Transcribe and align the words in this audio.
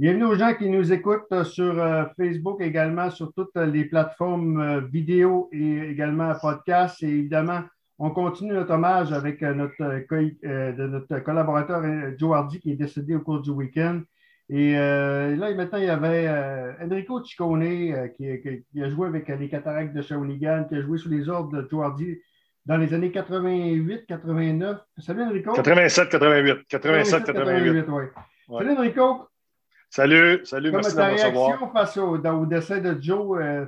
Bienvenue 0.00 0.26
aux 0.26 0.36
gens 0.36 0.54
qui 0.54 0.68
nous 0.68 0.92
écoutent 0.92 1.42
sur 1.42 1.76
euh, 1.76 2.04
Facebook 2.16 2.60
également, 2.60 3.10
sur 3.10 3.32
toutes 3.32 3.56
les 3.56 3.84
plateformes 3.84 4.60
euh, 4.60 4.80
vidéo 4.80 5.48
et 5.50 5.90
également 5.90 6.32
podcast. 6.40 7.02
Et 7.02 7.08
évidemment, 7.08 7.62
on 7.98 8.10
continue 8.10 8.52
notre 8.52 8.74
hommage 8.74 9.12
avec 9.12 9.42
euh, 9.42 9.54
notre, 9.54 9.76
de 9.76 10.86
notre 10.86 11.18
collaborateur 11.18 11.82
Joe 12.16 12.36
Hardy 12.36 12.60
qui 12.60 12.70
est 12.70 12.76
décédé 12.76 13.16
au 13.16 13.20
cours 13.22 13.40
du 13.40 13.50
week-end. 13.50 14.02
Et 14.48 14.74
là, 14.74 15.52
maintenant, 15.56 15.78
il 15.78 15.86
y 15.86 15.90
avait 15.90 16.28
Enrico 16.80 17.22
Ciccone 17.24 18.12
qui, 18.16 18.40
qui, 18.40 18.82
a 18.82 18.88
joué 18.88 19.08
avec 19.08 19.28
les 19.28 19.48
Cataractes 19.48 19.94
de 19.94 20.00
Shawinigan, 20.00 20.66
qui 20.68 20.76
a 20.76 20.80
joué 20.80 20.96
sous 20.96 21.10
les 21.10 21.28
ordres 21.28 21.60
de 21.60 21.68
Joe 21.68 21.84
Hardy 21.84 22.18
dans 22.64 22.76
les 22.76 22.94
années 22.94 23.10
88, 23.10 24.06
89. 24.06 24.78
Salut 24.98 25.24
Enrico? 25.24 25.52
87, 25.54 26.08
88. 26.08 26.68
87, 26.68 27.24
88. 27.24 27.84
oui. 27.88 28.04
Salut 28.48 28.70
Enrico. 28.70 29.28
Salut, 29.90 30.44
salut, 30.44 30.70
merci 30.70 30.94
de 30.94 31.00
me 31.00 31.12
recevoir. 31.12 31.72
face 31.72 31.96
au, 31.96 32.46
décès 32.46 32.80
de 32.80 33.00
Joe? 33.00 33.40
Euh? 33.40 33.66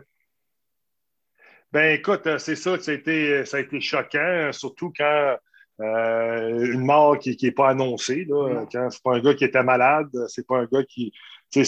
Ben 1.73 1.95
écoute, 1.95 2.27
euh, 2.27 2.39
c'est 2.39 2.57
ça, 2.57 2.79
ça 2.79 2.91
a, 2.91 2.95
été, 2.95 3.45
ça 3.47 3.57
a 3.57 3.61
été 3.61 3.81
choquant, 3.81 4.51
surtout 4.53 4.93
quand 4.97 5.37
euh, 5.81 6.73
une 6.73 6.85
mort 6.85 7.19
qui 7.19 7.39
n'est 7.43 7.53
pas 7.53 7.71
annoncée, 7.71 8.27
là, 8.29 8.67
quand 8.71 8.91
c'est 8.91 9.03
pas 9.03 9.17
un 9.17 9.21
gars 9.21 9.35
qui 9.35 9.45
était 9.45 9.63
malade, 9.63 10.11
c'est 10.29 10.47
pas 10.47 10.59
un 10.59 10.67
gars 10.67 10.83
qui. 10.85 11.13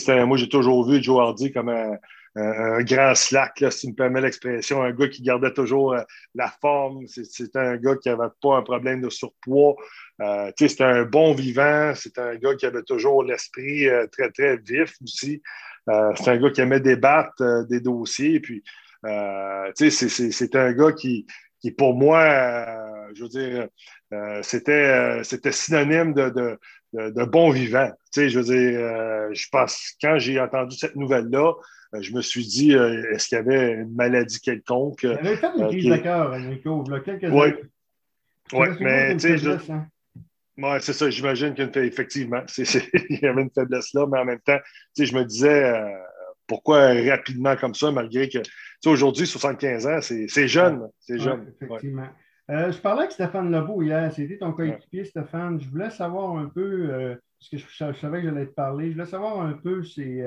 Moi, 0.09 0.37
j'ai 0.37 0.49
toujours 0.49 0.89
vu 0.89 1.03
Joe 1.03 1.19
Hardy 1.19 1.51
comme 1.51 1.71
un, 1.71 1.97
un, 2.35 2.83
grand 2.83 3.15
slack, 3.15 3.61
là, 3.61 3.71
si 3.71 3.81
tu 3.81 3.89
me 3.89 3.95
permets 3.95 4.21
l'expression, 4.21 4.83
un 4.83 4.93
gars 4.93 5.09
qui 5.09 5.23
gardait 5.23 5.53
toujours 5.53 5.93
euh, 5.93 6.03
la 6.35 6.49
forme. 6.49 7.07
C'était 7.07 7.59
un 7.59 7.77
gars 7.77 7.97
qui 7.97 8.09
n'avait 8.09 8.31
pas 8.41 8.57
un 8.57 8.63
problème 8.63 9.03
de 9.03 9.11
surpoids. 9.11 9.77
Euh, 10.21 10.51
c'était 10.59 10.85
un 10.85 11.03
bon 11.03 11.35
vivant. 11.35 11.95
C'était 11.95 12.21
un 12.21 12.37
gars 12.37 12.55
qui 12.55 12.67
avait 12.67 12.83
toujours 12.83 13.23
l'esprit 13.23 13.89
euh, 13.89 14.07
très, 14.07 14.31
très 14.31 14.57
vif 14.57 14.95
aussi. 15.03 15.43
c'est 15.87 16.29
un 16.29 16.37
gars 16.39 16.51
qui 16.51 16.61
aimait 16.61 16.81
débattre 16.81 17.67
des 17.69 17.81
dossiers. 17.81 18.41
Puis, 18.41 18.63
c'est 19.75 20.57
un 20.57 20.73
gars 20.73 20.93
qui, 20.93 21.27
pour 21.77 21.95
moi, 21.95 22.25
je 23.15 23.23
veux 23.25 23.29
dire, 23.29 23.69
c'était 24.43 25.53
synonyme 25.53 26.15
de, 26.15 26.31
de, 26.31 26.59
de, 26.93 27.25
bon 27.25 27.51
vivant. 27.51 27.91
je 28.15 28.39
veux 28.39 28.45
dire, 28.45 29.35
je 29.35 29.49
pense, 29.51 29.95
quand 30.01 30.19
j'ai 30.19 30.41
entendu 30.41 30.77
cette 30.77 30.97
nouvelle-là, 30.97 31.55
euh, 31.95 32.01
je 32.01 32.13
me 32.15 32.23
suis 32.23 32.47
dit, 32.47 32.75
euh, 32.75 33.13
est-ce 33.13 33.29
qu'il 33.29 33.37
y 33.37 33.41
avait 33.41 33.73
une 33.73 33.95
maladie 33.95 34.41
quelconque? 34.41 35.03
Il 35.03 35.11
avait 35.11 35.37
fait 35.37 35.51
une 35.57 35.63
euh, 35.63 35.69
crise 35.69 35.85
de 35.87 35.97
cœur, 35.97 36.39
Nico, 36.39 36.85
il 36.87 36.93
y 36.93 36.95
a 36.95 37.01
quelques 37.01 37.33
Oui, 37.33 37.49
ouais, 38.53 38.71
mais 38.81 39.17
tu 39.17 39.39
sais, 39.39 39.71
hein. 39.71 39.87
ouais, 40.57 40.81
c'est 40.81 40.95
ça, 40.95 41.11
j'imagine 41.11 41.55
qu'effectivement, 41.55 42.43
il 42.59 43.19
y 43.21 43.27
avait 43.27 43.43
une 43.43 43.51
faiblesse 43.51 43.93
là, 43.93 44.07
mais 44.07 44.19
en 44.19 44.25
même 44.25 44.41
temps, 44.41 44.59
je 44.99 45.15
me 45.15 45.25
disais, 45.25 45.75
pourquoi 46.47 46.95
rapidement 46.95 47.57
comme 47.57 47.75
ça, 47.75 47.91
malgré 47.91 48.29
que, 48.29 48.39
aujourd'hui, 48.87 49.27
75 49.27 49.87
ans, 49.87 50.01
c'est 50.01 50.49
jeune, 50.49 50.89
c'est 51.01 51.19
jeune. 51.19 51.53
effectivement. 51.61 52.09
Je 52.73 52.81
parlais 52.81 53.03
avec 53.03 53.13
Stéphane 53.13 53.51
Lebeau 53.51 53.83
hier, 53.83 54.13
c'était 54.13 54.39
ton 54.39 54.53
coéquipier, 54.53 55.05
Stéphane. 55.05 55.61
Je 55.61 55.69
voulais 55.69 55.91
savoir 55.91 56.37
un 56.37 56.49
peu, 56.49 57.17
parce 57.39 57.51
que 57.51 57.57
je, 57.57 57.99
savais 57.99 58.21
que 58.21 58.29
j'allais 58.29 58.47
te 58.47 58.55
parler, 58.55 58.89
je 58.89 58.93
voulais 58.93 59.07
savoir 59.07 59.41
un 59.41 59.55
peu, 59.55 59.83
c'est 59.83 60.23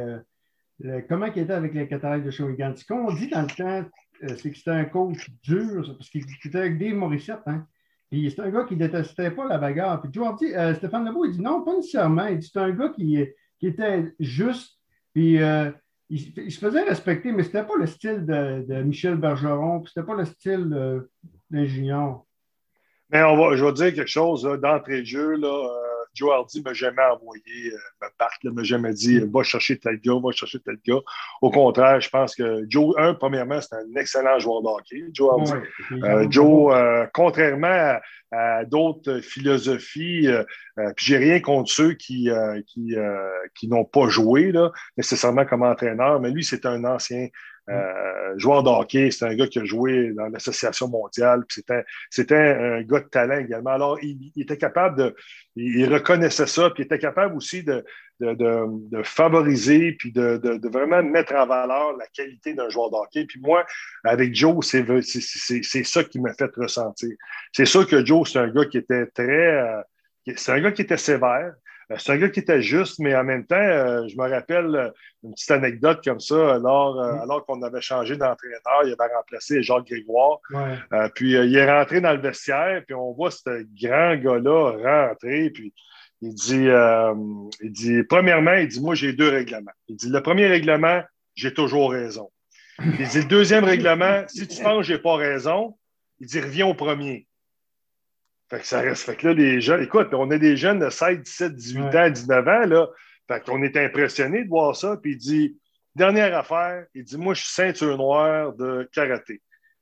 comment 1.07 1.27
il 1.27 1.41
était 1.41 1.53
avec 1.53 1.73
les 1.73 1.87
cataractes 1.87 2.25
de 2.25 2.31
Shawinigan. 2.31 2.73
Ce 2.75 2.85
qu'on 2.85 3.13
dit 3.13 3.29
dans 3.29 3.41
le 3.41 3.47
temps, 3.47 3.89
euh, 4.23 4.35
c'est 4.37 4.51
que 4.51 4.57
c'était 4.57 4.71
un 4.71 4.85
coach 4.85 5.29
dur, 5.43 5.83
parce 5.97 6.09
qu'il 6.09 6.23
était 6.45 6.57
avec 6.57 6.77
des 6.77 6.93
Morissette. 6.93 7.41
Hein? 7.45 7.65
Puis 8.09 8.31
c'est 8.31 8.41
un 8.41 8.49
gars 8.49 8.63
qui 8.63 8.75
ne 8.75 8.79
détestait 8.79 9.31
pas 9.31 9.47
la 9.47 9.57
bagarre. 9.57 10.01
Puis 10.01 10.11
euh, 10.55 10.73
Stéphane 10.75 11.05
Lebeau, 11.05 11.25
il 11.25 11.33
dit 11.33 11.41
non, 11.41 11.63
pas 11.63 11.75
nécessairement. 11.75 12.27
Il 12.27 12.39
dit 12.39 12.49
c'est 12.51 12.59
un 12.59 12.71
gars 12.71 12.89
qui, 12.89 13.25
qui, 13.59 13.67
était 13.67 14.13
juste. 14.19 14.79
Puis 15.13 15.41
euh, 15.41 15.71
il, 16.09 16.51
se 16.51 16.59
faisait 16.59 16.83
respecter, 16.83 17.31
mais 17.31 17.43
ce 17.43 17.47
n'était 17.47 17.63
pas 17.63 17.77
le 17.77 17.87
style 17.87 18.25
de, 18.25 18.83
Michel 18.83 19.15
Bergeron, 19.15 19.81
puis 19.81 19.91
c'était 19.93 20.05
pas 20.05 20.15
le 20.15 20.25
style 20.25 21.03
d'ingénieur. 21.49 22.24
Mais 23.11 23.23
on 23.23 23.37
va, 23.37 23.55
je 23.55 23.63
vais 23.63 23.73
dire 23.73 23.93
quelque 23.93 24.09
chose 24.09 24.43
d'entrée 24.61 25.01
de 25.01 25.05
jeu. 25.05 25.35
Là, 25.35 25.69
Joe 26.15 26.31
Hardy 26.31 26.59
ne 26.59 26.63
m'a 26.63 26.73
jamais 26.73 27.03
envoyé 27.03 27.43
euh, 27.67 27.77
me 28.01 28.07
battre, 28.17 28.37
ne 28.43 28.51
m'a 28.51 28.63
jamais 28.63 28.93
dit 28.93 29.19
va 29.19 29.43
chercher 29.43 29.77
tel 29.77 29.99
gars, 29.99 30.13
va 30.23 30.31
chercher 30.31 30.59
tel 30.59 30.77
gars. 30.87 31.01
Au 31.41 31.51
contraire, 31.51 31.99
je 31.99 32.09
pense 32.09 32.35
que 32.35 32.65
Joe, 32.69 32.95
un, 32.97 33.13
premièrement, 33.13 33.59
c'est 33.61 33.75
un 33.75 33.99
excellent 33.99 34.39
joueur 34.39 34.61
de 34.61 34.67
hockey, 34.67 35.03
Joe 35.11 35.29
Hardy. 35.31 35.51
Euh, 35.91 36.27
Joe, 36.29 36.73
euh, 36.73 37.05
contrairement 37.13 37.99
à, 38.31 38.65
d'autres 38.65 39.19
philosophies, 39.19 40.27
puis 40.97 41.05
j'ai 41.05 41.17
rien 41.17 41.39
contre 41.39 41.71
ceux 41.71 41.93
qui, 41.93 42.29
qui, 42.67 42.93
qui 43.55 43.67
n'ont 43.69 43.85
pas 43.85 44.09
joué 44.09 44.51
là, 44.51 44.71
nécessairement 44.97 45.45
comme 45.45 45.63
entraîneur, 45.63 46.19
mais 46.19 46.31
lui, 46.31 46.43
c'est 46.43 46.65
un 46.65 46.83
ancien 46.83 47.29
euh, 47.67 48.37
joueur 48.37 48.61
de 48.61 48.69
hockey, 48.69 49.09
c'est 49.09 49.25
un 49.25 49.33
gars 49.33 49.47
qui 49.47 49.59
a 49.59 49.65
joué 49.65 50.11
dans 50.13 50.27
l'Association 50.27 50.87
mondiale. 50.87 51.43
C'était 52.09 52.35
un 52.35 52.81
gars 52.83 52.99
de 52.99 53.09
talent 53.09 53.39
également. 53.39 53.71
Alors, 53.71 53.97
il, 54.03 54.31
était 54.37 54.57
capable 54.57 54.97
de. 54.97 55.15
Il, 55.55 55.91
reconnaissait 55.91 56.45
ça, 56.45 56.69
puis 56.69 56.83
il 56.83 56.85
était 56.85 56.99
capable 56.99 57.35
aussi 57.35 57.63
de, 57.63 57.83
de, 58.19 58.35
de, 58.35 59.03
favoriser, 59.03 59.93
puis 59.93 60.11
de, 60.11 60.69
vraiment 60.69 61.01
mettre 61.01 61.33
en 61.33 61.47
valeur 61.47 61.97
la 61.97 62.05
qualité 62.13 62.53
d'un 62.53 62.69
joueur 62.69 62.91
de 62.91 62.97
hockey. 62.97 63.25
Puis 63.25 63.39
moi, 63.41 63.65
avec 64.03 64.35
Joe, 64.35 64.63
c'est 64.63 65.83
ça 65.83 66.03
qui 66.03 66.19
m'a 66.19 66.33
fait 66.33 66.51
ressentir. 66.55 67.15
C'est 67.51 67.65
sûr 67.65 67.87
que 67.87 68.05
Joe, 68.05 68.29
c'est 68.31 68.39
un 68.39 68.49
gars 68.49 68.65
qui 68.65 68.77
était 68.77 69.07
très. 69.07 69.23
Euh, 69.23 69.81
c'est 70.35 70.51
un 70.51 70.61
gars 70.61 70.71
qui 70.71 70.83
était 70.83 70.97
sévère. 70.97 71.53
Euh, 71.91 71.95
c'est 71.99 72.13
un 72.13 72.17
gars 72.17 72.29
qui 72.29 72.39
était 72.39 72.61
juste, 72.61 72.99
mais 72.99 73.15
en 73.15 73.23
même 73.23 73.45
temps, 73.45 73.55
euh, 73.55 74.07
je 74.07 74.15
me 74.17 74.29
rappelle 74.29 74.75
euh, 74.75 74.89
une 75.23 75.33
petite 75.33 75.51
anecdote 75.51 76.03
comme 76.03 76.19
ça, 76.19 76.55
alors, 76.55 76.95
mm. 76.95 77.21
alors 77.21 77.45
qu'on 77.45 77.61
avait 77.61 77.81
changé 77.81 78.15
d'entraîneur, 78.15 78.83
il 78.85 78.95
avait 78.99 79.13
remplacé 79.13 79.61
Jacques 79.61 79.87
Grégoire. 79.87 80.39
puis 81.13 81.31
il 81.31 81.55
est 81.55 81.71
rentré 81.71 82.01
dans 82.01 82.13
le 82.13 82.19
vestiaire, 82.19 82.83
puis 82.85 82.95
on 82.95 83.11
voit 83.13 83.31
ce 83.31 83.65
grand 83.81 84.15
gars-là 84.15 85.07
rentrer, 85.07 85.49
puis 85.49 85.73
il 86.21 86.33
dit, 86.33 86.67
il 87.61 87.71
dit, 87.71 88.03
premièrement, 88.03 88.53
il 88.53 88.67
dit, 88.67 88.81
moi 88.81 88.95
j'ai 88.95 89.13
deux 89.13 89.29
règlements. 89.29 89.71
Il 89.87 89.95
dit, 89.95 90.09
le 90.09 90.21
premier 90.21 90.47
règlement, 90.47 91.01
j'ai 91.35 91.53
toujours 91.53 91.91
raison. 91.91 92.29
Il 92.79 93.07
dit, 93.07 93.19
le 93.19 93.27
deuxième 93.27 93.63
règlement, 93.63 94.23
si 94.27 94.47
tu 94.47 94.61
penses 94.61 94.79
que 94.79 94.83
j'ai 94.83 94.99
pas 94.99 95.15
raison, 95.15 95.77
il 96.19 96.27
dit, 96.27 96.39
reviens 96.39 96.67
au 96.67 96.73
premier. 96.73 97.27
Fait 98.49 98.59
que 98.59 98.67
ça 98.67 98.81
reste. 98.81 99.03
Fait 99.03 99.15
que 99.15 99.27
là, 99.27 99.33
les 99.33 99.61
jeunes, 99.61 99.83
écoute, 99.83 100.09
on 100.13 100.29
a 100.31 100.37
des 100.37 100.55
jeunes 100.55 100.79
de 100.79 100.89
16, 100.89 101.19
17, 101.19 101.55
18 101.55 101.81
ans, 101.95 102.09
19 102.09 102.47
ans, 102.47 102.65
là. 102.65 102.87
Fait 103.27 103.43
qu'on 103.43 103.63
est 103.63 103.75
impressionné 103.77 104.43
de 104.43 104.49
voir 104.49 104.75
ça. 104.75 104.97
Puis 105.01 105.13
il 105.13 105.17
dit, 105.17 105.57
dernière 105.95 106.37
affaire, 106.37 106.85
il 106.93 107.03
dit, 107.03 107.17
moi, 107.17 107.33
je 107.33 107.41
suis 107.41 107.53
ceinture 107.53 107.97
noire 107.97 108.53
de 108.53 108.87
karaté. 108.93 109.41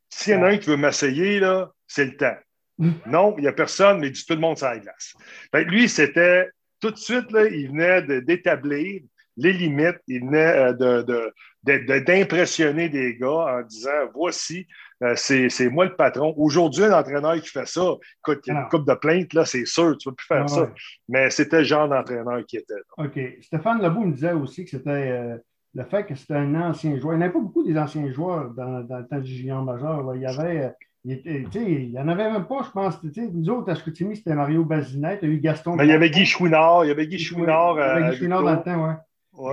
S'il 0.10 0.34
y 0.34 0.36
en 0.38 0.44
a 0.44 0.50
un 0.50 0.58
qui 0.58 0.70
veut 0.70 0.78
m'essayer, 0.78 1.40
là, 1.40 1.72
c'est 1.88 2.06
le 2.06 2.16
temps. 2.16 2.38
non, 3.06 3.36
il 3.38 3.42
n'y 3.42 3.48
a 3.48 3.54
personne, 3.54 4.00
mais 4.00 4.08
il 4.08 4.14
dit 4.14 4.26
tout 4.26 4.34
le 4.34 4.40
monde 4.40 4.58
ça 4.58 4.74
la 4.74 4.80
glace. 4.80 5.14
Fait 5.52 5.66
que 5.66 5.70
lui, 5.70 5.90
c'était 5.90 6.50
tout 6.80 6.92
de 6.92 6.98
suite, 6.98 7.32
là, 7.32 7.46
il 7.46 7.70
venait 7.70 8.22
d'établir 8.22 9.02
les 9.38 9.54
limites, 9.54 10.00
il 10.08 10.22
venait 10.22 10.74
euh, 10.82 11.30
d'impressionner 11.64 12.90
des 12.90 13.16
gars 13.16 13.60
en 13.60 13.62
disant 13.62 13.90
voici, 14.14 14.68
euh, 15.02 15.14
c'est 15.16 15.70
moi 15.70 15.86
le 15.86 15.96
patron. 15.96 16.34
Aujourd'hui, 16.38 16.84
un 16.84 16.94
entraîneur 16.94 17.36
qui 17.42 17.50
fait 17.50 17.68
ça, 17.68 17.96
écoute, 18.20 18.44
il 18.46 18.54
y 18.54 18.56
a 18.56 18.62
une 18.62 18.70
coupe 18.70 18.88
de 18.88 18.94
plainte, 18.94 19.34
là, 19.34 19.46
c'est 19.46 19.66
sûr, 19.66 19.98
tu 19.98 20.08
ne 20.08 20.12
vas 20.12 20.16
plus 20.16 20.28
faire 20.28 20.50
ça. 20.50 20.70
Mais 21.10 21.30
c'était 21.30 21.60
le 21.60 21.64
genre 21.64 21.88
d'entraîneur 21.88 22.46
qui 22.46 22.58
était. 22.58 22.74
OK. 22.98 23.20
Stéphane 23.42 23.82
Lebeau 23.82 24.02
me 24.02 24.14
disait 24.14 24.34
aussi 24.34 24.66
que 24.66 24.72
c'était 24.72 24.90
euh, 24.90 25.38
le 25.74 25.84
fait 25.84 26.06
que 26.06 26.16
c'était 26.16 26.36
un 26.36 26.56
ancien 26.56 26.98
joueur. 27.00 27.16
Il 27.16 27.18
n'y 27.18 27.24
avait 27.24 27.34
pas 27.34 27.40
beaucoup 27.40 27.64
des 27.64 27.78
anciens 27.78 28.12
joueurs 28.12 28.52
dans, 28.52 28.80
le 28.80 29.08
temps 29.08 29.20
du 29.20 29.32
junior 29.32 29.64
majeur. 29.64 30.16
Il 30.16 30.22
y 30.22 30.26
avait. 30.26 30.74
Il, 31.06 31.22
il 31.54 31.92
y 31.92 32.00
en 32.00 32.08
avait 32.08 32.32
même 32.32 32.46
pas, 32.46 32.64
je 32.64 32.72
pense. 32.72 32.98
Nous 33.04 33.50
autres, 33.50 33.70
à 33.70 33.76
Scoutimi, 33.76 34.16
c'était 34.16 34.36
Mario 34.36 34.64
Bazinet. 34.64 35.20
Il 35.22 35.28
y 35.28 35.32
a 35.32 35.36
eu 35.36 35.40
Gaston. 35.40 35.78
il 35.78 35.90
y 35.90 35.92
avait 35.92 36.10
Guy 36.10 36.26
Chouinard. 36.26 36.86
Il 36.86 36.88
y 36.88 36.92
avait 36.92 37.08
Guy 37.08 37.20
Chouinard. 37.20 37.76
Il 37.76 37.80
y 37.80 37.82
avait 37.82 38.12
Guy 38.12 38.18
Chouinard 38.20 38.44
dans 38.44 38.56
le 38.56 38.64
temps, 38.64 38.88
oui. 38.88 38.94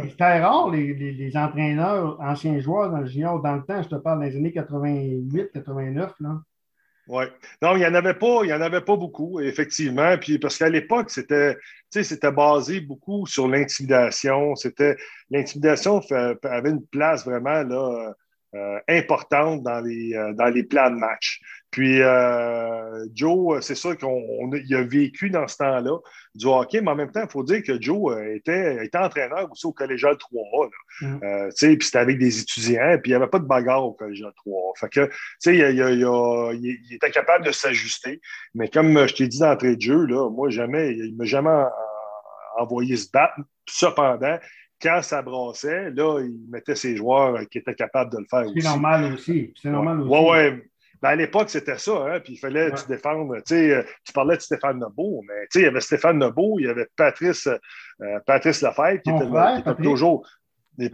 C'était 0.09 0.41
rare, 0.41 0.71
les, 0.71 0.95
les, 0.95 1.37
entraîneurs, 1.37 2.21
anciens 2.21 2.59
joueurs 2.61 2.91
dans 2.91 2.99
le 2.99 3.07
junior, 3.07 3.41
dans 3.41 3.57
le 3.57 3.63
temps, 3.63 3.83
je 3.83 3.89
te 3.89 3.95
parle 3.95 4.21
des 4.21 4.37
années 4.37 4.53
88, 4.53 5.51
89. 5.53 6.13
Oui. 7.09 7.25
Non, 7.63 7.75
il 7.75 7.79
n'y 7.79 7.87
en 7.87 7.95
avait 7.95 8.15
pas, 8.15 8.41
il 8.45 8.51
y 8.51 8.53
en 8.53 8.61
avait 8.61 8.83
pas 8.83 8.97
beaucoup, 8.97 9.41
effectivement. 9.41 10.17
Puis 10.19 10.39
parce 10.39 10.59
qu'à 10.59 10.69
l'époque, 10.69 11.11
c'était, 11.11 11.57
c'était 11.91 12.31
basé 12.31 12.81
beaucoup 12.81 13.27
sur 13.27 13.49
l'intimidation. 13.49 14.55
C'était 14.55 14.97
l'intimidation 15.31 16.01
avait 16.45 16.71
une 16.71 16.87
place 16.87 17.25
vraiment 17.25 17.63
là, 17.63 18.15
euh, 18.55 18.79
importante 18.89 19.63
dans 19.63 19.81
les, 19.81 20.15
euh, 20.15 20.33
dans 20.35 20.47
les 20.47 20.63
plans 20.63 20.91
de 20.91 20.97
match. 20.97 21.41
Puis 21.71 22.03
euh, 22.03 23.07
Joe, 23.15 23.65
c'est 23.65 23.75
sûr 23.75 23.97
qu'il 23.97 24.75
a 24.75 24.83
vécu 24.83 25.31
dans 25.31 25.47
ce 25.47 25.57
temps-là 25.59 25.99
du 26.35 26.47
hockey, 26.47 26.81
mais 26.81 26.91
en 26.91 26.97
même 26.97 27.13
temps, 27.13 27.23
il 27.23 27.31
faut 27.31 27.45
dire 27.45 27.63
que 27.63 27.81
Joe 27.81 28.17
était, 28.35 28.85
était 28.85 28.99
entraîneur 28.99 29.51
aussi 29.51 29.67
au 29.67 29.73
collégial 29.73 30.15
3A. 30.15 30.71
Mm. 31.03 31.77
puis 31.79 31.87
c'était 31.87 31.99
avec 31.99 32.19
des 32.19 32.41
étudiants, 32.41 32.99
puis 33.03 33.11
il 33.11 33.15
n'y 33.15 33.15
avait 33.15 33.31
pas 33.31 33.39
de 33.39 33.47
bagarre 33.47 33.85
au 33.85 33.93
collégial 33.93 34.33
3A. 34.45 34.79
Fait 34.79 34.89
que, 34.89 35.11
il, 35.47 35.55
il, 35.55 36.81
il, 36.89 36.95
était 36.95 37.11
capable 37.11 37.45
de 37.45 37.53
s'ajuster. 37.53 38.21
Mais 38.55 38.69
comme 38.69 39.07
je 39.07 39.15
t'ai 39.15 39.29
dit 39.29 39.39
d'entrée 39.39 39.77
de 39.77 39.81
jeu, 39.81 40.07
là, 40.07 40.29
moi, 40.29 40.51
jamais, 40.51 40.93
il 40.93 41.13
ne 41.13 41.19
m'a 41.19 41.25
jamais 41.25 41.65
envoyé 42.59 42.97
se 42.97 43.09
battre 43.11 43.35
cependant, 43.67 44.39
quand 44.83 45.03
ça 45.03 45.23
brassait, 45.23 45.91
là, 45.91 46.21
il 46.21 46.41
mettait 46.51 46.75
ses 46.75 46.97
joueurs 46.97 47.39
qui 47.51 47.59
étaient 47.59 47.75
capables 47.75 48.13
de 48.13 48.19
le 48.19 48.27
faire 48.29 48.47
aussi. 48.47 48.61
C'est 48.61 48.69
normal 48.69 49.13
aussi. 49.13 49.53
C'est 49.61 49.71
normal 49.71 50.01
aussi. 50.01 50.11
Oui, 50.11 50.21
oui. 50.31 50.63
Ben, 51.03 51.11
à 51.11 51.17
l'époque, 51.17 51.49
c'était 51.49 51.79
ça, 51.79 51.93
hein, 51.93 52.21
puis 52.21 52.35
il 52.35 52.37
fallait 52.37 52.77
se 52.77 52.87
défendre. 52.87 53.37
Euh, 53.37 53.83
tu 54.05 54.13
parlais 54.13 54.37
de 54.37 54.43
Stéphane 54.43 54.79
Nebo, 54.79 55.23
mais 55.27 55.47
il 55.55 55.63
y 55.63 55.67
avait 55.67 55.81
Stéphane 55.81 56.19
Nebo, 56.19 56.59
il 56.59 56.67
y 56.67 56.69
avait 56.69 56.89
Patrice, 56.95 57.47
euh, 57.47 58.19
Patrice 58.27 58.61
Lefebvre, 58.61 59.01
qui, 59.03 59.11
était, 59.11 59.83
toujours. 59.83 60.29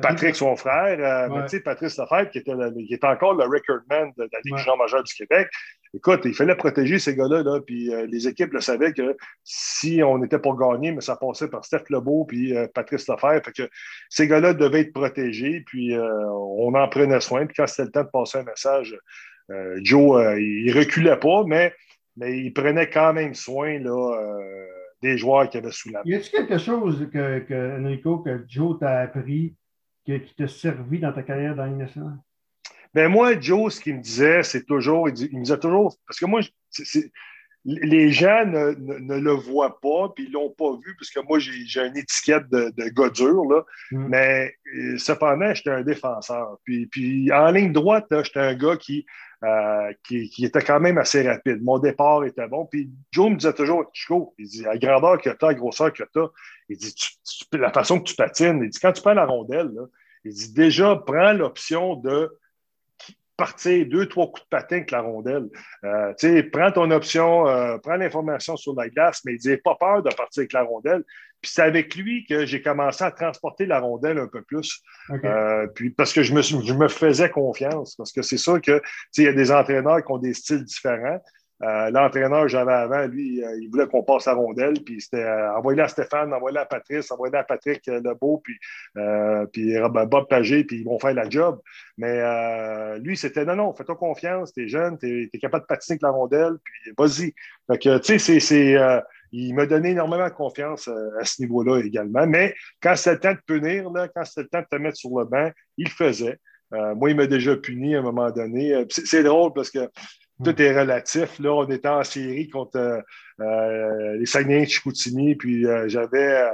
Patrick, 0.00 0.34
son 0.34 0.56
frère, 0.56 0.98
euh, 0.98 1.44
mais 1.50 1.60
Patrice 1.60 1.98
Lefebvre, 1.98 2.30
qui 2.30 2.38
était, 2.38 2.52
qui 2.86 2.94
était 2.94 3.06
encore 3.06 3.34
le 3.34 3.44
record 3.44 3.80
man 3.90 4.12
de, 4.16 4.28
la 4.32 4.38
Ligue 4.44 4.54
ouais. 4.54 4.76
majeure 4.78 5.02
du 5.02 5.14
Québec. 5.14 5.48
Écoute, 5.94 6.20
il 6.24 6.34
fallait 6.34 6.56
protéger 6.56 6.98
ces 6.98 7.14
gars-là, 7.14 7.42
là, 7.42 7.60
puis 7.60 7.90
les 8.08 8.28
équipes 8.28 8.52
le 8.52 8.60
savaient 8.60 8.92
que 8.92 9.16
si 9.44 10.02
on 10.02 10.18
n'était 10.18 10.38
pas 10.38 10.52
gagné, 10.52 10.92
mais 10.92 11.00
ça 11.00 11.16
passait 11.16 11.48
par 11.48 11.64
Steph 11.64 11.84
Lebeau 11.88 12.24
puis 12.24 12.52
Patrice 12.74 13.08
Lefebvre. 13.08 13.44
Fait 13.44 13.52
que 13.52 13.70
ces 14.10 14.26
gars-là 14.26 14.54
devaient 14.54 14.80
être 14.80 14.92
protégés, 14.92 15.62
puis 15.66 15.96
on 15.96 16.74
en 16.74 16.88
prenait 16.88 17.20
soin. 17.20 17.46
Puis 17.46 17.54
quand 17.56 17.66
c'était 17.66 17.84
le 17.84 17.90
temps 17.92 18.02
de 18.02 18.08
passer 18.08 18.38
un 18.38 18.44
message 18.44 18.96
euh, 19.50 19.78
Joe, 19.82 20.20
euh, 20.20 20.40
il 20.40 20.76
reculait 20.76 21.16
pas, 21.16 21.44
mais, 21.44 21.72
mais 22.16 22.38
il 22.38 22.52
prenait 22.52 22.90
quand 22.90 23.12
même 23.12 23.34
soin 23.34 23.78
là, 23.78 24.18
euh, 24.18 24.66
des 25.02 25.16
joueurs 25.16 25.48
qu'il 25.48 25.60
avait 25.60 25.72
sous 25.72 25.90
la 25.90 26.00
main. 26.00 26.04
Y 26.10 26.14
a-t-il 26.14 26.30
quelque 26.30 26.58
chose 26.58 27.08
que, 27.12 27.80
Enrico, 27.80 28.18
que 28.18 28.44
Joe 28.48 28.78
t'a 28.78 29.00
appris, 29.00 29.54
qui 30.04 30.34
t'a 30.36 30.48
servi 30.48 30.98
dans 30.98 31.12
ta 31.12 31.22
carrière 31.22 31.54
dans 31.54 31.66
nationale? 31.66 32.18
Ben 32.94 33.08
moi, 33.08 33.38
Joe, 33.38 33.74
ce 33.74 33.80
qu'il 33.80 33.96
me 33.96 34.00
disait, 34.00 34.42
c'est 34.42 34.64
toujours, 34.64 35.08
il, 35.08 35.36
me 35.36 35.42
disait 35.42 35.58
toujours, 35.58 35.94
parce 36.06 36.18
que 36.18 36.24
moi, 36.24 36.40
les 37.64 38.10
gens 38.10 38.46
ne, 38.46 39.18
le 39.18 39.32
voient 39.32 39.78
pas, 39.80 40.12
puis 40.14 40.24
ils 40.24 40.28
ne 40.28 40.34
l'ont 40.34 40.50
pas 40.50 40.72
vu, 40.72 40.96
parce 40.96 41.10
que 41.10 41.20
moi, 41.20 41.38
j'ai 41.38 41.86
une 41.86 41.96
étiquette 41.96 42.48
de, 42.48 42.72
de 42.76 42.88
gars 42.88 43.10
dur, 43.10 43.44
là. 43.44 43.64
Mm. 43.90 44.06
mais 44.08 44.54
cependant, 44.98 45.52
j'étais 45.52 45.70
un 45.70 45.82
défenseur. 45.82 46.56
Puis, 46.64 46.86
puis 46.86 47.30
en 47.32 47.50
ligne 47.50 47.72
droite, 47.72 48.06
j'étais 48.10 48.40
un 48.40 48.54
gars 48.54 48.76
qui, 48.76 49.04
euh, 49.44 49.92
qui, 50.06 50.44
était 50.44 50.62
quand 50.62 50.80
même 50.80 50.98
assez 50.98 51.26
rapide. 51.26 51.62
Mon 51.62 51.78
départ 51.78 52.24
était 52.24 52.48
bon. 52.48 52.64
Puis 52.66 52.90
Joe 53.12 53.30
me 53.30 53.36
disait 53.36 53.52
toujours, 53.52 53.84
Chico, 53.92 54.34
il 54.38 54.48
dit, 54.48 54.66
à 54.66 54.78
grandeur 54.78 55.20
que 55.20 55.30
tu 55.30 55.44
as, 55.44 55.48
à 55.48 55.54
grosseur 55.54 55.92
que 55.92 56.04
tu 56.04 56.18
as, 56.18 56.30
il 56.68 56.78
dit, 56.78 56.94
la 57.52 57.70
façon 57.70 58.00
que 58.00 58.04
tu 58.04 58.14
patines, 58.14 58.62
il 58.62 58.70
dit, 58.70 58.78
quand 58.80 58.92
tu 58.92 59.02
prends 59.02 59.14
la 59.14 59.26
rondelle, 59.26 59.70
il 60.24 60.32
dit, 60.32 60.52
déjà, 60.52 60.96
prends 60.96 61.32
l'option 61.32 61.96
de 61.96 62.30
partir 63.36 63.86
deux, 63.86 64.06
trois 64.06 64.26
coups 64.26 64.42
de 64.42 64.48
patin 64.48 64.76
avec 64.76 64.90
la 64.90 65.00
rondelle. 65.00 65.48
Euh, 65.84 66.12
prends 66.52 66.72
ton 66.72 66.90
option, 66.90 67.46
euh, 67.48 67.78
prends 67.78 67.96
l'information 67.96 68.56
sur 68.56 68.74
la 68.74 68.88
glace, 68.88 69.22
mais 69.24 69.34
il 69.34 69.60
pas 69.62 69.76
peur 69.78 70.02
de 70.02 70.12
partir 70.14 70.40
avec 70.40 70.52
la 70.52 70.62
rondelle. 70.62 71.04
Puis 71.42 71.52
c'est 71.52 71.62
avec 71.62 71.94
lui 71.94 72.24
que 72.26 72.46
j'ai 72.46 72.62
commencé 72.62 73.04
à 73.04 73.10
transporter 73.10 73.66
la 73.66 73.80
rondelle 73.80 74.18
un 74.18 74.26
peu 74.26 74.42
plus. 74.42 74.82
Euh, 75.10 75.66
puis 75.74 75.90
parce 75.90 76.12
que 76.12 76.22
je 76.22 76.34
me, 76.34 76.40
je 76.42 76.72
me 76.72 76.88
faisais 76.88 77.30
confiance. 77.30 77.94
Parce 77.96 78.10
que 78.10 78.22
c'est 78.22 78.38
sûr 78.38 78.60
que 78.60 78.80
il 79.18 79.24
y 79.24 79.28
a 79.28 79.32
des 79.32 79.52
entraîneurs 79.52 80.04
qui 80.04 80.12
ont 80.12 80.18
des 80.18 80.34
styles 80.34 80.64
différents. 80.64 81.20
Euh, 81.62 81.90
l'entraîneur 81.90 82.42
que 82.42 82.48
j'avais 82.48 82.72
avant, 82.72 83.06
lui, 83.06 83.42
euh, 83.42 83.58
il 83.60 83.70
voulait 83.70 83.86
qu'on 83.86 84.02
passe 84.02 84.26
la 84.26 84.34
rondelle, 84.34 84.74
puis 84.84 85.00
c'était 85.00 85.24
euh, 85.24 85.56
envoyer 85.56 85.80
à 85.80 85.88
Stéphane, 85.88 86.32
envoyer 86.34 86.58
à 86.58 86.66
Patrice, 86.66 87.10
envoyer 87.10 87.34
à 87.34 87.44
Patrick 87.44 87.86
Lebeau, 87.86 88.42
puis, 88.44 88.58
puis 89.52 89.74
Bob 90.06 90.28
Pagé, 90.28 90.64
puis 90.64 90.80
ils 90.80 90.84
vont 90.84 90.98
faire 90.98 91.14
la 91.14 91.28
job. 91.28 91.60
Mais 91.96 92.98
lui, 92.98 93.16
c'était 93.16 93.44
non, 93.44 93.56
non, 93.56 93.72
fais-toi 93.72 93.96
confiance, 93.96 94.52
t'es 94.52 94.68
jeune, 94.68 94.98
t'es 94.98 95.30
es 95.32 95.38
capable 95.38 95.62
de 95.64 95.66
patiner 95.66 95.94
avec 95.94 96.02
la 96.02 96.10
rondelle, 96.10 96.54
puis 96.62 96.92
vas-y. 96.96 97.32
Que, 97.78 97.98
tu 97.98 98.18
sais, 98.18 98.40
c'est 98.40 98.76
il 99.32 99.54
m'a 99.54 99.66
donné 99.66 99.90
énormément 99.90 100.28
de 100.28 100.34
confiance 100.34 100.88
à 100.88 101.24
ce 101.24 101.42
niveau-là 101.42 101.80
également. 101.80 102.26
Mais 102.26 102.54
quand 102.80 102.96
c'était 102.96 103.12
le 103.14 103.20
temps 103.20 103.32
de 103.32 103.60
punir, 103.60 103.90
là, 103.90 104.08
quand 104.08 104.24
c'était 104.24 104.42
le 104.42 104.48
temps 104.48 104.60
de 104.60 104.76
te 104.76 104.82
mettre 104.82 104.96
sur 104.96 105.18
le 105.18 105.24
banc, 105.24 105.50
il 105.78 105.84
le 105.86 105.90
faisait. 105.90 106.38
moi, 106.70 107.10
il 107.10 107.16
m'a 107.16 107.26
déjà 107.26 107.56
puni 107.56 107.96
à 107.96 108.00
un 108.00 108.02
moment 108.02 108.30
donné. 108.30 108.84
C'est 108.90 109.22
drôle 109.22 109.52
parce 109.54 109.70
que 109.70 109.88
tout 110.44 110.62
est 110.62 110.78
relatif. 110.78 111.38
Là, 111.38 111.54
on 111.54 111.68
était 111.68 111.88
en 111.88 112.04
série 112.04 112.48
contre 112.48 113.04
euh, 113.40 114.16
les 114.16 114.26
Saguenay 114.26 114.64
de 114.64 114.70
Chicoutimi, 114.70 115.34
puis 115.34 115.66
euh, 115.66 115.88
j'avais, 115.88 116.44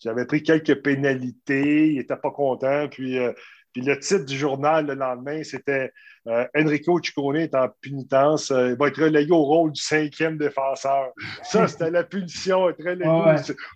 j'avais 0.00 0.24
pris 0.24 0.42
quelques 0.42 0.82
pénalités. 0.82 1.88
Il 1.88 1.96
n'était 1.96 2.16
pas 2.16 2.30
content. 2.30 2.88
Puis, 2.88 3.18
euh, 3.18 3.32
puis 3.72 3.82
le 3.82 3.98
titre 3.98 4.24
du 4.24 4.36
journal 4.36 4.86
le 4.86 4.94
lendemain, 4.94 5.42
c'était 5.42 5.92
Enrico 6.56 7.00
Ciccone 7.00 7.36
est 7.36 7.54
en 7.54 7.68
pénitence. 7.80 8.50
il 8.50 8.74
va 8.74 8.88
être 8.88 9.00
relayé 9.00 9.30
au 9.30 9.44
rôle 9.44 9.70
du 9.70 9.80
cinquième 9.80 10.36
défenseur. 10.38 11.12
Ça, 11.44 11.68
c'était 11.68 11.90
la 11.90 12.02
punition, 12.02 12.68
être 12.68 12.82
relayé 12.82 13.06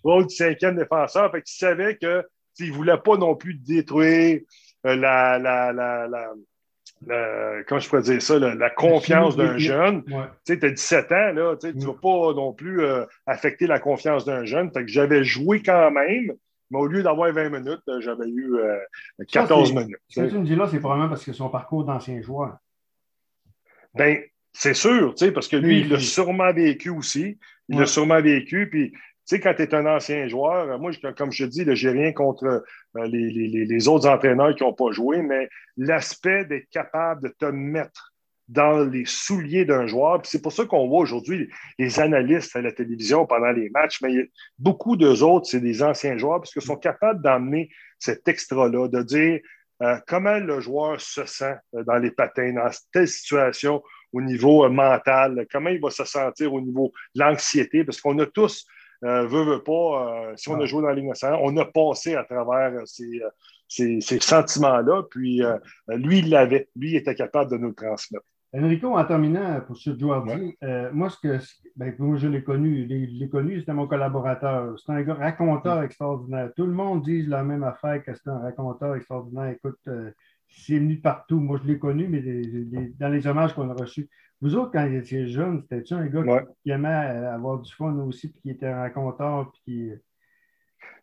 au 0.03 0.11
rôle 0.11 0.27
du 0.27 0.35
cinquième 0.35 0.75
défenseur. 0.75 1.31
Fait 1.31 1.43
qu'il 1.43 1.55
savait 1.55 1.97
qu'il 1.97 2.25
ne 2.61 2.73
voulait 2.73 2.99
pas 2.99 3.17
non 3.19 3.37
plus 3.37 3.55
détruire 3.55 4.41
la, 4.83 5.39
la, 5.39 5.73
la 5.73 6.33
comment 7.06 7.81
je 7.81 7.88
pourrais 7.88 8.02
dire 8.02 8.20
ça, 8.20 8.38
la, 8.38 8.70
confiance 8.70 9.37
d'un 9.37 9.58
jeune. 9.58 10.05
Tu 10.05 10.12
sais, 10.44 10.64
as 10.64 10.70
17 10.70 11.12
ans, 11.12 11.32
là, 11.32 11.56
tu 11.56 11.69
ne 11.69 11.85
vas 11.85 11.93
mm. 11.93 12.00
pas 12.00 12.35
non 12.35 12.52
plus 12.52 12.82
euh, 12.82 13.05
affecter 13.26 13.67
la 13.67 13.79
confiance 13.79 14.25
d'un 14.25 14.44
jeune. 14.44 14.70
Fait 14.73 14.82
que 14.82 14.91
j'avais 14.91 15.25
joué 15.25 15.62
quand 15.62 15.91
même, 15.91 16.32
mais 16.70 16.79
au 16.79 16.87
lieu 16.87 17.02
d'avoir 17.02 17.32
20 17.32 17.50
minutes, 17.50 17.82
j'avais 18.00 18.29
eu 18.29 18.55
14 19.32 19.70
euh, 19.70 19.75
minutes. 19.75 19.97
Ce 20.08 20.20
que 20.20 20.26
tu 20.26 20.38
me 20.38 20.44
dis 20.44 20.56
là, 20.56 20.69
c'est 20.70 20.79
probablement 20.79 21.08
parce 21.08 21.25
que 21.25 21.32
son 21.32 21.49
parcours 21.49 21.85
d'ancien 21.85 22.20
joueur. 22.20 22.58
Ben, 23.94 24.19
c'est 24.52 24.75
sûr, 24.75 25.14
parce 25.35 25.49
que 25.49 25.56
lui, 25.56 25.81
il 25.81 25.88
l'a 25.88 25.99
sûrement 25.99 26.52
vécu 26.52 26.91
aussi. 26.91 27.38
Il 27.69 27.79
l'a 27.79 27.87
sûrement 27.87 28.20
vécu, 28.20 28.69
puis 28.69 28.93
tu 29.31 29.37
sais, 29.37 29.41
quand 29.41 29.55
tu 29.55 29.62
es 29.62 29.75
un 29.77 29.87
ancien 29.87 30.27
joueur, 30.27 30.77
moi, 30.81 30.91
comme 31.17 31.31
je 31.31 31.44
te 31.44 31.50
dis, 31.50 31.65
je 31.65 31.88
n'ai 31.88 32.03
rien 32.03 32.12
contre 32.12 32.65
euh, 32.97 33.06
les, 33.06 33.87
autres 33.87 34.09
entraîneurs 34.09 34.56
qui 34.56 34.65
n'ont 34.65 34.73
pas 34.73 34.91
joué, 34.91 35.23
mais 35.23 35.49
l'aspect 35.77 36.44
d'être 36.47 36.69
capable 36.69 37.29
de 37.29 37.35
te 37.38 37.44
mettre 37.44 38.12
dans 38.49 38.81
les 38.81 39.05
souliers 39.06 39.65
d'un 39.65 39.87
joueur, 39.87 40.21
c'est 40.25 40.43
pour 40.43 40.53
ça 40.53 40.65
qu'on 40.65 40.88
voit 40.88 40.99
aujourd'hui 40.99 41.49
les 41.79 42.00
analystes 42.00 42.56
à 42.56 42.61
la 42.61 42.73
télévision 42.73 43.25
pendant 43.25 43.53
les 43.53 43.71
matchs, 43.71 44.03
mais 44.03 44.29
beaucoup 44.59 44.97
d'eux 44.97 45.23
autres, 45.23 45.47
c'est 45.47 45.61
des 45.61 45.81
anciens 45.81 46.19
joueurs, 46.19 46.41
parce 46.41 46.53
qu'ils 46.53 46.62
sont 46.62 46.76
capables 46.76 47.23
d'emmener 47.23 47.71
cet 48.00 48.26
extra-là, 48.26 48.88
de 48.88 49.03
dire 49.03 49.38
euh, 49.83 49.97
comment 50.09 50.41
le 50.41 50.59
joueur 50.59 51.00
se 51.00 51.25
sent 51.25 51.55
euh, 51.76 51.85
dans 51.85 51.99
les 51.99 52.11
patins, 52.11 52.53
dans 52.53 52.69
telle 52.93 53.06
situation 53.06 53.81
au 54.12 54.23
niveau 54.23 54.69
mental, 54.69 55.47
comment 55.53 55.71
il 55.71 55.81
va 55.81 55.91
se 55.91 56.05
sentir 56.05 56.53
au 56.53 56.61
niveau 56.61 56.91
de 57.15 57.21
l'anxiété, 57.21 57.85
parce 57.85 58.00
qu'on 58.00 58.19
a 58.19 58.26
tous 58.26 58.67
euh, 59.02 59.26
veut, 59.26 59.44
veut 59.44 59.62
pas, 59.62 59.73
euh, 59.73 60.32
si 60.37 60.49
on 60.50 60.61
a 60.61 60.67
joué 60.67 60.82
dans 60.82 60.88
la 60.88 60.94
Ligue 60.94 61.08
nationale, 61.08 61.38
on 61.43 61.56
a 61.56 61.64
passé 61.64 62.14
à 62.14 62.25
travers 62.25 62.81
euh, 62.81 62.85
ces, 62.85 64.00
ces, 64.00 64.20
sentiments-là, 64.20 65.04
puis 65.11 65.42
lui, 65.88 66.19
il 66.19 66.30
l'avait. 66.30 66.69
Lui, 66.76 66.90
il 66.90 66.97
était 66.97 67.14
capable 67.14 67.50
de 67.50 67.57
nous 67.57 67.69
le 67.69 67.75
transmettre. 67.75 68.25
Enrico, 68.52 68.99
en 68.99 69.04
terminant 69.04 69.61
pour 69.61 69.76
ce 69.76 69.97
Joe 69.97 70.25
moi, 70.92 71.09
ce 71.09 71.16
que, 71.23 71.38
ben, 71.76 71.95
moi, 72.00 72.16
je 72.16 72.26
l'ai 72.26 72.42
connu, 72.42 72.85
l'ai 72.85 73.28
connu, 73.28 73.61
c'était 73.61 73.73
mon 73.73 73.87
collaborateur. 73.87 74.76
C'est 74.85 74.92
un 74.92 75.02
gars 75.02 75.14
raconteur 75.14 75.83
extraordinaire. 75.85 76.50
Tout 76.57 76.66
le 76.66 76.73
monde 76.73 77.02
dit 77.02 77.23
la 77.23 77.45
même 77.45 77.62
affaire 77.62 78.02
que 78.02 78.12
c'est 78.12 78.28
un 78.28 78.40
raconteur 78.40 78.97
extraordinaire. 78.97 79.50
Écoute, 79.50 79.78
c'est 80.50 80.78
venu 80.78 80.99
partout. 80.99 81.38
Moi, 81.38 81.61
je 81.62 81.69
l'ai 81.69 81.78
connu, 81.78 82.09
mais 82.09 82.23
dans 82.99 83.09
les 83.09 83.26
hommages 83.26 83.54
qu'on 83.54 83.71
a 83.71 83.75
reçus. 83.75 84.09
Vous 84.40 84.57
autres, 84.57 84.73
quand 84.73 84.87
vous 84.88 84.97
étiez 84.97 85.28
jeunes, 85.28 85.62
c'était-tu 85.62 85.95
un 85.95 86.07
gars 86.07 86.45
qui, 86.62 86.71
aimait 86.71 86.88
avoir 86.88 87.59
du 87.59 87.73
fun 87.73 87.92
aussi, 88.07 88.28
puis 88.28 88.40
qui 88.40 88.50
était 88.50 88.66
un 88.66 88.80
raconteur, 88.80 89.52
puis 89.64 89.92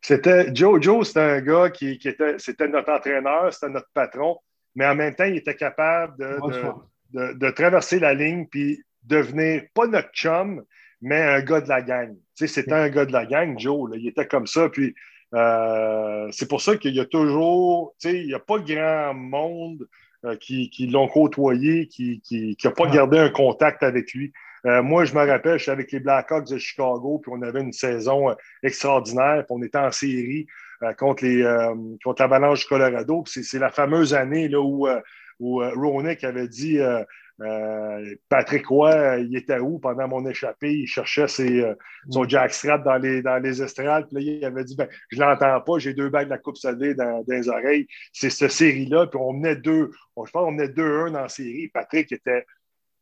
C'était 0.01 0.53
Joe. 0.55 0.81
Joe, 0.81 1.07
c'était 1.07 1.19
un 1.19 1.41
gars 1.41 1.69
qui, 1.69 1.91
était, 1.91 2.39
c'était 2.39 2.67
notre 2.67 2.91
entraîneur, 2.91 3.53
c'était 3.53 3.71
notre 3.71 3.89
patron, 3.93 4.37
mais 4.75 4.87
en 4.87 4.95
même 4.95 5.13
temps, 5.13 5.25
il 5.25 5.37
était 5.37 5.55
capable 5.55 6.17
de, 6.17 7.33
de, 7.33 7.49
traverser 7.51 7.99
la 7.99 8.13
ligne 8.13 8.47
puis 8.47 8.83
devenir 9.03 9.63
pas 9.73 9.87
notre 9.87 10.11
chum, 10.11 10.63
mais 11.01 11.21
un 11.21 11.41
gars 11.41 11.61
de 11.61 11.69
la 11.69 11.81
gang. 11.81 12.15
Tu 12.35 12.47
sais, 12.47 12.47
c'était 12.47 12.73
un 12.73 12.89
gars 12.89 13.05
de 13.05 13.13
la 13.13 13.25
gang, 13.25 13.57
Joe. 13.57 13.91
il 13.95 14.07
était 14.07 14.27
comme 14.27 14.47
ça. 14.47 14.67
Puis 14.69 14.95
euh, 15.33 16.29
c'est 16.31 16.47
pour 16.47 16.61
ça 16.61 16.77
qu'il 16.77 16.95
y 16.95 16.99
a 16.99 17.05
toujours, 17.05 17.95
tu 17.99 18.09
sais, 18.09 18.19
il 18.19 18.27
n'y 18.27 18.33
a 18.33 18.39
pas 18.39 18.59
grand 18.59 19.13
monde 19.13 19.87
euh, 20.25 20.35
qui, 20.37 20.87
l'ont 20.91 21.07
côtoyé, 21.07 21.87
qui 21.87 22.21
n'a 22.63 22.71
pas 22.71 22.87
gardé 22.87 23.17
un 23.17 23.29
contact 23.29 23.83
avec 23.83 24.13
lui. 24.13 24.31
Euh, 24.65 24.81
moi, 24.81 25.05
je 25.05 25.13
me 25.13 25.25
rappelle, 25.25 25.57
je 25.57 25.63
suis 25.63 25.71
avec 25.71 25.91
les 25.91 25.99
Blackhawks 25.99 26.47
de 26.47 26.57
Chicago, 26.57 27.19
puis 27.21 27.31
on 27.35 27.41
avait 27.41 27.61
une 27.61 27.73
saison 27.73 28.35
extraordinaire, 28.63 29.45
puis 29.45 29.55
on 29.57 29.61
était 29.61 29.77
en 29.77 29.91
série 29.91 30.47
contre, 30.97 31.25
les, 31.25 31.43
contre 32.03 32.21
l'Avalanche 32.21 32.61
du 32.61 32.67
Colorado. 32.67 33.23
C'est 33.27 33.59
la 33.59 33.69
fameuse 33.69 34.13
année 34.13 34.47
là, 34.47 34.61
où, 34.61 34.87
où 35.39 35.59
Ronick 35.59 36.23
avait 36.23 36.47
dit 36.47 36.79
euh, 37.41 38.15
Patrick 38.29 38.65
Roy, 38.67 39.19
il 39.19 39.35
était 39.37 39.59
où 39.59 39.77
pendant 39.77 40.07
mon 40.07 40.27
échappée? 40.27 40.73
Il 40.73 40.87
cherchait 40.87 41.27
ses, 41.27 41.61
euh, 41.61 41.75
son 42.09 42.23
mm. 42.23 42.29
jackstrap 42.29 42.83
dans 42.83 42.97
les, 42.97 43.21
dans 43.21 43.37
les 43.37 43.61
estrades. 43.61 44.07
Puis 44.07 44.15
là, 44.25 44.31
il 44.31 44.45
avait 44.45 44.63
dit 44.63 44.75
ben, 44.75 44.87
Je 45.09 45.17
ne 45.17 45.25
l'entends 45.25 45.61
pas, 45.61 45.77
j'ai 45.77 45.93
deux 45.93 46.09
bagues 46.09 46.25
de 46.25 46.31
la 46.31 46.39
Coupe 46.39 46.57
salée 46.57 46.95
dans, 46.95 47.23
les 47.27 47.47
oreilles. 47.47 47.87
C'est 48.11 48.31
cette 48.31 48.51
série-là. 48.51 49.07
Puis 49.07 49.19
on 49.21 49.33
menait 49.33 49.55
deux, 49.55 49.91
je 49.91 50.31
pense 50.31 50.31
qu'on 50.31 50.51
menait 50.51 50.69
2-1 50.69 51.11
dans 51.11 51.21
la 51.21 51.29
série. 51.29 51.67
Patrick 51.67 52.11
était 52.11 52.45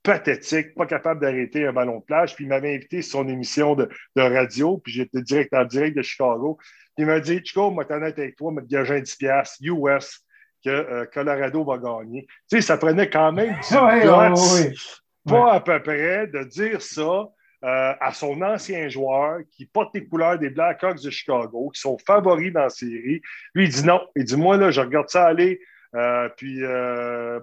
pathétique, 0.03 0.75
pas 0.75 0.85
capable 0.85 1.21
d'arrêter 1.21 1.65
un 1.65 1.73
ballon 1.73 1.99
de 1.99 2.03
plage. 2.03 2.35
Puis 2.35 2.43
il 2.43 2.49
m'avait 2.49 2.75
invité 2.75 3.01
sur 3.01 3.19
son 3.19 3.29
émission 3.29 3.75
de, 3.75 3.89
radio, 4.17 4.77
puis 4.79 4.91
j'étais 4.91 5.21
direct 5.21 5.53
en 5.53 5.63
direct 5.63 5.95
de 5.95 6.01
Chicago. 6.01 6.57
il 6.97 7.05
m'a 7.05 7.21
dit 7.21 7.39
Chico, 7.43 7.71
moi, 7.71 7.85
t'en 7.85 8.01
avec 8.01 8.35
toi, 8.35 8.51
me 8.51 8.61
gager 8.61 9.01
10$ 9.01 9.57
US 9.61 10.24
que 10.65 10.69
euh, 10.69 11.05
Colorado 11.13 11.63
va 11.63 11.77
gagner. 11.77 12.25
Tu 12.49 12.57
sais, 12.57 12.61
ça 12.61 12.77
prenait 12.77 13.09
quand 13.09 13.31
même 13.31 13.53
du 13.53 13.75
pas 15.27 15.53
à 15.53 15.59
peu 15.59 15.81
près, 15.81 16.27
de 16.27 16.43
dire 16.43 16.81
ça 16.81 17.01
euh, 17.01 17.93
à 17.99 18.11
son 18.13 18.41
ancien 18.41 18.89
joueur 18.89 19.39
qui 19.51 19.65
porte 19.65 19.95
les 19.95 20.07
couleurs 20.07 20.37
des 20.37 20.49
Blackhawks 20.49 21.01
de 21.01 21.09
Chicago, 21.09 21.69
qui 21.73 21.81
sont 21.81 21.97
favoris 22.05 22.51
dans 22.51 22.63
la 22.63 22.69
série. 22.69 23.21
Lui, 23.53 23.65
il 23.65 23.69
dit 23.69 23.85
non. 23.85 24.01
Il 24.15 24.25
dit 24.25 24.37
Moi, 24.37 24.57
là, 24.57 24.71
je 24.71 24.81
regarde 24.81 25.09
ça 25.09 25.25
aller. 25.25 25.61
Euh, 25.95 26.27
puis 26.35 26.61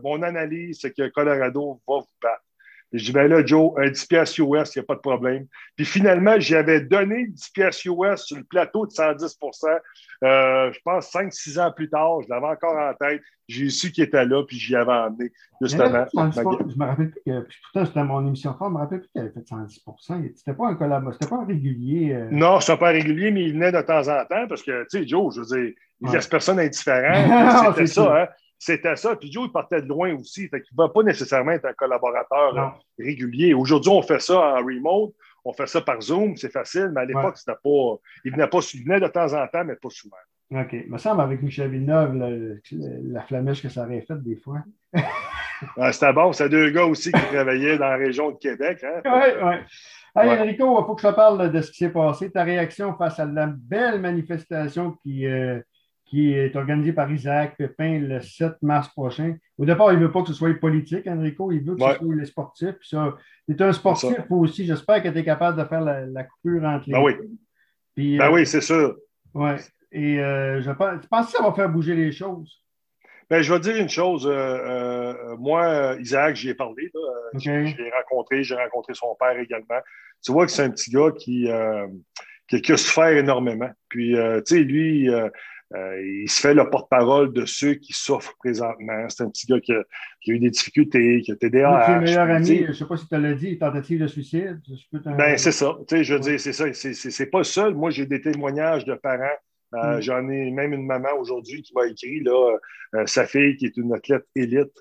mon 0.03 0.23
analyse, 0.23 0.79
c'est 0.81 0.95
que 0.95 1.09
Colorado 1.09 1.81
va 1.89 1.99
vous 1.99 2.07
battre 2.21 2.43
je 2.93 3.05
dis, 3.05 3.13
ben 3.13 3.27
là, 3.27 3.45
Joe, 3.45 3.73
un 3.79 3.89
10 3.89 4.07
piastres 4.07 4.41
US, 4.41 4.75
il 4.75 4.79
n'y 4.79 4.81
a 4.81 4.87
pas 4.87 4.95
de 4.95 5.01
problème. 5.01 5.47
Puis 5.77 5.87
finalement, 5.87 6.35
j'avais 6.39 6.83
donné 6.83 7.27
10 7.27 7.51
piastres 7.51 7.87
US 7.87 8.21
sur 8.21 8.37
le 8.37 8.45
plateau 8.45 8.87
de 8.87 8.93
110% 8.93 9.79
euh, 10.25 10.73
Je 10.73 10.79
pense 10.85 11.13
5-6 11.13 11.61
ans 11.61 11.73
plus 11.73 11.89
tard, 11.89 12.21
je 12.23 12.29
l'avais 12.29 12.47
encore 12.47 12.77
en 12.77 12.93
tête. 12.95 13.23
J'ai 13.49 13.71
su 13.71 13.91
qu'il 13.91 14.05
était 14.05 14.25
là, 14.25 14.45
puis 14.45 14.57
j'y 14.57 14.77
avais 14.77 14.93
emmené, 14.93 15.33
justement. 15.61 16.07
je 16.13 16.79
me 16.79 16.85
rappelle 16.85 17.11
plus 17.11 17.23
que, 17.27 17.41
puis 17.41 17.59
pourtant, 17.63 17.87
c'était 17.87 18.05
mon 18.05 18.27
émission 18.27 18.55
fort, 18.55 18.69
je 18.69 18.75
me 18.75 18.79
rappelle 18.79 19.01
plus 19.01 19.09
qu'il 19.09 19.21
avait 19.21 19.31
fait 19.31 19.47
110 19.47 19.85
C'était 20.37 20.55
pas 20.55 20.69
un 20.69 20.75
collab, 20.75 21.13
c'était 21.13 21.29
pas 21.29 21.37
un 21.37 21.47
régulier. 21.47 22.15
Euh... 22.15 22.29
Non, 22.31 22.61
c'était 22.61 22.79
pas 22.79 22.91
un 22.91 22.93
régulier, 22.93 23.31
mais 23.31 23.45
il 23.45 23.53
venait 23.55 23.73
de 23.73 23.81
temps 23.81 24.09
en 24.09 24.25
temps, 24.25 24.47
parce 24.49 24.63
que, 24.63 24.83
tu 24.83 24.99
sais, 24.99 25.07
Joe, 25.07 25.35
je 25.35 25.41
veux 25.41 25.47
dire, 25.47 25.75
il 26.03 26.11
laisse 26.11 26.27
personne 26.27 26.59
indifférent. 26.59 27.71
C'était 27.75 27.87
ça, 27.87 28.23
hein 28.23 28.29
c'était 28.65 28.95
ça. 28.95 29.17
Puis 29.17 29.33
Joe, 29.33 29.49
il 29.49 29.53
partait 29.53 29.83
de 29.83 29.89
loin 29.89 30.15
aussi. 30.15 30.47
Fait 30.49 30.63
qu'il 30.63 30.77
ne 30.79 30.85
va 30.85 30.89
pas 30.89 31.03
nécessairement 31.03 31.51
être 31.51 31.65
un 31.65 31.73
collaborateur 31.73 32.79
régulier. 32.97 33.55
Aujourd'hui, 33.55 33.91
on 33.91 34.03
fait 34.03 34.21
ça 34.21 34.39
en 34.39 34.59
remote. 34.59 35.15
On 35.45 35.53
fait 35.53 35.67
ça 35.67 35.81
par 35.81 36.01
Zoom, 36.01 36.37
c'est 36.37 36.53
facile, 36.53 36.93
mais 36.95 37.01
à 37.01 37.05
l'époque, 37.05 37.37
c'était 37.37 37.59
pas. 37.61 37.97
Il 38.25 38.31
venait 38.31 38.47
pas 38.47 38.61
il 38.73 38.85
venait 38.85 39.01
de 39.01 39.09
temps 39.09 39.33
en 39.33 39.45
temps, 39.49 39.65
mais 39.65 39.75
pas 39.75 39.91
souvent. 39.91 40.17
OK. 40.53 40.73
Il 40.75 40.93
me 40.93 40.99
semble 40.99 41.23
avec 41.23 41.43
Michel 41.43 41.71
Villeneuve, 41.71 42.61
la 42.71 43.23
flamèche 43.23 43.63
que 43.63 43.69
ça 43.69 43.85
aurait 43.85 44.03
faite 44.03 44.23
des 44.23 44.37
fois. 44.37 44.61
c'était 45.91 46.13
bon. 46.13 46.33
C'est 46.33 46.49
deux 46.49 46.71
gars 46.71 46.85
aussi 46.85 47.11
qui 47.11 47.21
travaillaient 47.21 47.79
dans 47.79 47.89
la 47.89 47.97
région 47.97 48.31
de 48.31 48.37
Québec. 48.37 48.85
Hein? 48.85 49.01
Oui, 49.05 49.43
oui. 49.43 49.55
Allez, 50.15 50.39
Enrico, 50.41 50.81
il 50.81 50.87
faut 50.87 50.95
que 50.95 51.03
je 51.03 51.09
te 51.09 51.13
parle 51.15 51.51
de 51.51 51.61
ce 51.61 51.73
qui 51.73 51.79
s'est 51.79 51.91
passé. 51.91 52.31
Ta 52.31 52.45
réaction 52.45 52.95
face 52.95 53.19
à 53.19 53.25
la 53.25 53.47
belle 53.47 54.01
manifestation 54.01 54.93
qui, 55.03 55.27
euh, 55.27 55.59
qui 56.13 56.35
est 56.35 56.55
organisé 56.57 56.93
par 56.93 57.11
Isaac 57.11 57.57
Pépin 57.57 57.99
le 57.99 58.21
7 58.21 58.61
mars 58.61 58.87
prochain. 58.89 59.35
Au 59.57 59.65
départ, 59.65 59.95
il 59.95 59.99
ne 59.99 60.05
veut 60.05 60.13
pas 60.13 60.21
que 60.21 60.29
ce 60.29 60.35
soit 60.35 60.53
politique, 60.61 61.07
Enrico. 61.07 61.51
Il 61.53 61.65
veut 61.65 61.75
que 61.75 61.81
ce 61.81 61.97
soit 61.97 62.15
les 62.15 62.27
sportifs. 62.27 62.75
Tu 62.81 62.97
es 63.49 63.63
un 63.63 63.73
sportif 63.73 64.19
aussi. 64.29 64.67
J'espère 64.67 65.03
que 65.03 65.09
tu 65.09 65.19
es 65.19 65.25
capable 65.25 65.59
de 65.59 65.67
faire 65.67 65.81
la, 65.81 66.25
coupure 66.25 66.65
entre 66.65 66.85
les 66.87 66.93
ben 66.93 67.03
oui. 67.03 67.15
ben 67.97 68.21
euh, 68.21 68.31
oui, 68.31 68.47
c'est 68.47 68.61
sûr. 68.61 68.95
Oui. 69.33 69.53
Et 69.91 70.21
euh, 70.21 70.61
je 70.61 70.71
pense, 70.73 71.01
tu 71.01 71.09
penses 71.09 71.33
que 71.33 71.33
ça 71.33 71.43
va 71.43 71.55
faire 71.55 71.71
bouger 71.71 71.95
les 71.95 72.13
choses? 72.13 72.63
Ben, 73.31 73.41
je 73.41 73.51
vais 73.51 73.61
dire 73.61 73.77
une 73.77 73.89
chose. 73.89 74.29
Euh, 74.31 75.15
moi, 75.39 75.97
Isaac, 75.99 76.37
j'y 76.37 76.51
ai 76.51 76.55
parlé. 76.55 76.93
Je 77.39 77.51
l'ai 77.51 77.91
rencontré. 77.91 78.45
J'ai 78.45 78.57
rencontré 78.57 78.93
son 78.93 79.17
père 79.19 79.39
également. 79.39 79.81
Tu 80.23 80.31
vois 80.31 80.45
que 80.45 80.53
c'est 80.53 80.65
un 80.65 80.71
petit 80.71 80.91
gars 80.91 81.11
qui, 81.17 81.49
qui, 82.49 82.61
qui, 82.61 82.73
a 82.73 82.77
souffert 82.77 83.17
énormément. 83.17 83.71
Puis, 83.89 84.15
tu 84.15 84.43
sais, 84.45 84.61
lui, 84.61 85.09
euh, 85.75 86.03
il 86.23 86.29
se 86.29 86.41
fait 86.41 86.55
le 86.55 86.69
porte-parole 86.69 87.33
de 87.33 87.47
ceux 87.47 87.75
qui 87.75 87.93
souffrent 87.93 88.37
présentement. 88.39 89.09
C'est 89.09 89.23
un 89.23 89.31
petit 89.31 89.47
gars 89.47 89.61
qui 89.61 89.73
a, 89.73 89.85
eu 90.27 90.39
des 90.39 90.51
difficultés, 90.51 91.23
qui 91.23 91.33
a 91.33 91.37
TDAH. 91.37 91.87
Son 91.87 92.01
meilleur 92.01 92.31
ami, 92.31 92.59
je 92.65 92.69
ne 92.69 92.73
sais 92.73 92.85
pas 92.85 92.97
si 92.97 93.09
tu 93.09 93.19
l'as 93.19 93.35
dit, 93.35 93.59
tentative 93.59 94.01
de 94.01 94.07
suicide. 94.07 94.61
Ben, 95.05 95.39
c'est 95.39 95.53
ça. 95.53 95.79
je 95.91 96.15
veux 96.15 96.21
dire, 96.21 96.39
c'est 96.39 96.53
ça. 96.53 96.67
C'est 96.73 97.31
pas 97.31 97.45
seul. 97.45 97.75
Moi, 97.75 97.91
j'ai 97.91 98.07
des 98.07 98.21
témoignages 98.21 98.85
de 98.85 98.95
parents. 98.95 99.39
Euh, 99.75 99.97
mm. 99.97 100.03
J'en 100.03 100.29
ai 100.29 100.51
même 100.51 100.75
une 100.75 100.85
maman 100.85 101.09
aujourd'hui 101.19 101.63
qui 101.63 101.73
m'a 101.75 101.87
écrit 101.87 102.21
là, 102.21 102.59
euh, 102.95 103.07
sa 103.07 103.25
fille 103.25 103.57
qui 103.57 103.65
est 103.65 103.77
une 103.79 103.95
athlète 103.95 104.27
élite. 104.35 104.79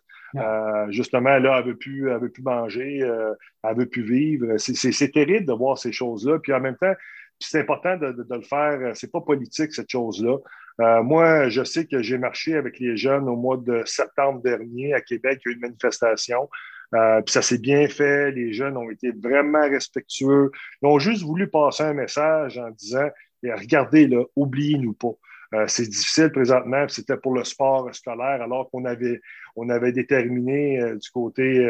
justement, 0.89 1.37
là, 1.37 1.59
elle 1.59 1.65
ne 1.65 1.71
veut, 1.71 1.77
plus, 1.77 2.09
veut 2.09 2.29
plus 2.29 2.43
manger, 2.43 2.97
elle 2.97 3.35
ne 3.69 3.79
veut 3.79 3.85
plus 3.85 4.03
vivre. 4.03 4.57
C'est 4.57 5.11
terrible 5.11 5.45
de 5.45 5.53
voir 5.53 5.77
ces 5.77 5.93
choses-là. 5.93 6.39
Puis 6.39 6.51
en 6.51 6.59
même 6.59 6.75
temps, 6.75 6.93
c'est 7.39 7.61
important 7.61 7.95
de, 7.97 8.11
de, 8.11 8.35
le 8.35 8.41
faire. 8.41 8.91
C'est 8.95 9.11
pas 9.11 9.21
politique, 9.21 9.73
cette 9.73 9.89
chose-là. 9.89 10.37
Euh, 10.81 11.03
moi, 11.03 11.49
je 11.49 11.63
sais 11.63 11.85
que 11.85 12.01
j'ai 12.01 12.17
marché 12.17 12.55
avec 12.55 12.79
les 12.79 12.97
jeunes 12.97 13.29
au 13.29 13.35
mois 13.35 13.57
de 13.57 13.83
septembre 13.85 14.41
dernier 14.41 14.93
à 14.93 15.01
Québec. 15.01 15.41
Il 15.45 15.49
y 15.49 15.51
a 15.51 15.51
eu 15.51 15.55
une 15.55 15.61
manifestation. 15.61 16.49
Euh, 16.93 17.21
puis 17.21 17.31
ça 17.31 17.41
s'est 17.41 17.59
bien 17.59 17.87
fait. 17.87 18.31
Les 18.31 18.51
jeunes 18.51 18.77
ont 18.77 18.89
été 18.89 19.11
vraiment 19.11 19.61
respectueux. 19.61 20.51
Ils 20.81 20.87
ont 20.87 20.99
juste 20.99 21.23
voulu 21.23 21.47
passer 21.47 21.83
un 21.83 21.93
message 21.93 22.57
en 22.57 22.69
disant 22.71 23.09
regardez, 23.43 24.07
là, 24.07 24.23
oubliez-nous 24.35 24.93
pas. 24.93 25.13
Euh, 25.53 25.65
c'est 25.67 25.87
difficile 25.87 26.31
présentement, 26.31 26.87
c'était 26.87 27.17
pour 27.17 27.33
le 27.33 27.43
sport 27.43 27.93
scolaire, 27.93 28.41
alors 28.41 28.69
qu'on 28.71 28.85
avait, 28.85 29.19
on 29.57 29.67
avait 29.69 29.91
déterminé 29.91 30.79
du 30.95 31.09
côté 31.09 31.67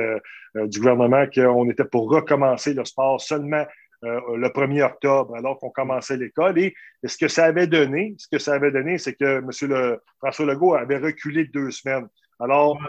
du 0.56 0.80
gouvernement 0.80 1.26
qu'on 1.34 1.68
était 1.70 1.86
pour 1.86 2.10
recommencer 2.10 2.76
le 2.76 2.86
sport 2.86 3.20
seulement 3.20 3.66
le 4.02 4.48
1er 4.48 4.84
octobre, 4.84 5.36
alors 5.36 5.60
qu'on 5.60 5.70
commençait 5.70 6.18
l'école. 6.18 6.58
Et, 6.60 6.74
ce 7.06 7.18
que 7.18 7.28
ça 7.28 7.46
avait 7.46 7.68
donné, 7.68 8.16
ce 8.18 8.28
que 8.32 8.40
ça 8.40 8.54
avait 8.54 8.72
donné, 8.72 8.98
c'est 8.98 9.14
que 9.14 9.40
M. 9.40 9.50
Le, 9.62 10.00
François 10.20 10.46
Legault 10.46 10.76
avait 10.76 10.98
reculé 10.98 11.46
de 11.46 11.52
deux 11.52 11.72
semaines. 11.72 12.08
Alors, 12.42 12.80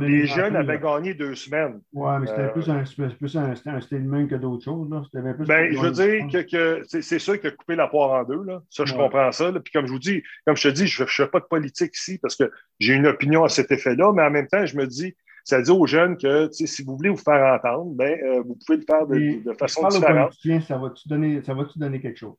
les 0.00 0.26
jeunes 0.26 0.56
avaient 0.56 0.78
gagné 0.78 1.12
deux 1.12 1.34
semaines. 1.34 1.82
Oui, 1.92 2.10
mais 2.18 2.26
c'était 2.26 2.48
plus, 2.48 2.70
un, 2.70 2.82
plus 3.10 3.36
un, 3.36 3.52
un 3.66 3.80
statement 3.82 4.26
que 4.26 4.36
d'autres 4.36 4.64
choses. 4.64 4.88
Là. 4.90 5.02
Ben, 5.44 5.70
je 5.70 5.78
veux 5.78 5.90
dire 5.90 6.26
que, 6.32 6.50
que 6.50 6.82
c'est 6.86 7.18
sûr 7.18 7.38
qu'il 7.38 7.50
a 7.50 7.52
coupé 7.52 7.76
la 7.76 7.88
poire 7.88 8.22
en 8.22 8.24
deux. 8.24 8.42
Là. 8.42 8.62
Ça, 8.70 8.86
je 8.86 8.94
comprends 8.94 9.30
ça. 9.30 9.52
Puis 9.52 9.70
comme 9.70 9.86
je 9.86 9.92
vous 9.92 9.98
dis, 9.98 10.22
comme 10.46 10.56
je 10.56 10.66
te 10.66 10.72
dis, 10.72 10.86
je 10.86 11.02
ne 11.02 11.08
fais 11.08 11.26
pas 11.26 11.40
de 11.40 11.44
politique 11.44 11.94
ici 11.94 12.18
parce 12.22 12.36
que 12.36 12.50
j'ai 12.80 12.94
une 12.94 13.06
opinion 13.06 13.44
à 13.44 13.50
cet 13.50 13.70
effet-là, 13.70 14.12
mais 14.14 14.22
en 14.22 14.30
même 14.30 14.48
temps, 14.48 14.64
je 14.64 14.78
me 14.78 14.86
dis, 14.86 15.14
ça 15.44 15.60
dit 15.60 15.70
aux 15.70 15.86
jeunes 15.86 16.16
que 16.16 16.48
si 16.52 16.82
vous 16.82 16.96
voulez 16.96 17.10
vous 17.10 17.16
faire 17.16 17.54
entendre, 17.54 17.92
ben, 17.94 18.18
euh, 18.22 18.42
vous 18.42 18.56
pouvez 18.64 18.78
le 18.78 18.84
faire 18.84 19.06
de, 19.06 19.52
façon 19.54 19.88
différente. 19.88 20.34
ça 20.66 20.78
va-tu 20.78 21.08
donner, 21.08 21.40
va 21.40 21.68
donner 21.76 22.00
quelque 22.00 22.18
chose? 22.18 22.36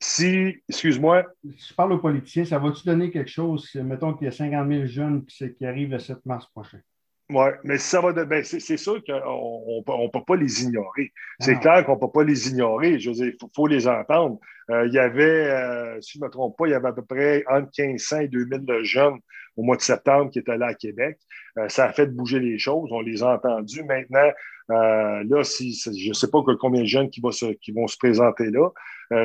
Si, 0.00 0.62
excuse-moi. 0.68 1.24
Je 1.44 1.74
parle 1.74 1.92
aux 1.92 1.98
politiciens, 1.98 2.44
ça 2.44 2.58
va-tu 2.58 2.86
donner 2.86 3.10
quelque 3.10 3.30
chose? 3.30 3.74
Mettons 3.74 4.14
qu'il 4.14 4.26
y 4.26 4.28
a 4.28 4.32
50 4.32 4.68
000 4.68 4.86
jeunes 4.86 5.24
qui, 5.24 5.54
qui 5.54 5.66
arrivent 5.66 5.90
le 5.90 5.98
7 5.98 6.24
mars 6.24 6.46
prochain. 6.46 6.80
Oui, 7.30 7.44
mais 7.62 7.76
ça 7.76 8.00
va 8.00 8.14
de, 8.14 8.24
ben 8.24 8.42
c'est 8.42 8.78
sûr 8.78 9.04
qu'on 9.04 9.82
ne 9.84 10.10
peut 10.10 10.24
pas 10.26 10.36
les 10.36 10.62
ignorer. 10.62 11.12
C'est 11.40 11.56
ah. 11.56 11.60
clair 11.60 11.84
qu'on 11.84 11.96
ne 11.96 12.00
peut 12.00 12.10
pas 12.10 12.24
les 12.24 12.48
ignorer. 12.48 12.98
Je 12.98 13.10
veux 13.10 13.16
dire, 13.16 13.26
il 13.26 13.48
faut, 13.54 13.66
les 13.66 13.86
entendre. 13.86 14.38
Euh, 14.70 14.86
il 14.86 14.94
y 14.94 14.98
avait, 14.98 15.50
euh, 15.50 16.00
si 16.00 16.12
je 16.14 16.20
ne 16.20 16.24
me 16.24 16.30
trompe 16.30 16.56
pas, 16.56 16.66
il 16.66 16.70
y 16.70 16.74
avait 16.74 16.88
à 16.88 16.92
peu 16.92 17.04
près 17.04 17.44
entre 17.46 17.68
1500 17.78 18.20
et 18.20 18.28
2000 18.28 18.82
jeunes 18.82 19.18
au 19.58 19.62
mois 19.62 19.76
de 19.76 19.82
septembre 19.82 20.30
qui 20.30 20.38
étaient 20.38 20.56
là 20.56 20.68
à 20.68 20.74
Québec. 20.74 21.18
Euh, 21.58 21.68
ça 21.68 21.84
a 21.84 21.92
fait 21.92 22.06
bouger 22.06 22.40
les 22.40 22.58
choses. 22.58 22.88
On 22.92 23.02
les 23.02 23.22
a 23.22 23.34
entendus. 23.34 23.84
Maintenant, 23.84 24.30
là, 24.70 25.44
si, 25.44 25.74
je 25.74 26.08
ne 26.08 26.14
sais 26.14 26.30
pas 26.30 26.38
combien 26.58 26.80
de 26.80 26.86
jeunes 26.86 27.10
qui, 27.10 27.20
qui 27.60 27.72
vont 27.72 27.88
se 27.88 27.98
présenter 27.98 28.50
là. 28.50 28.70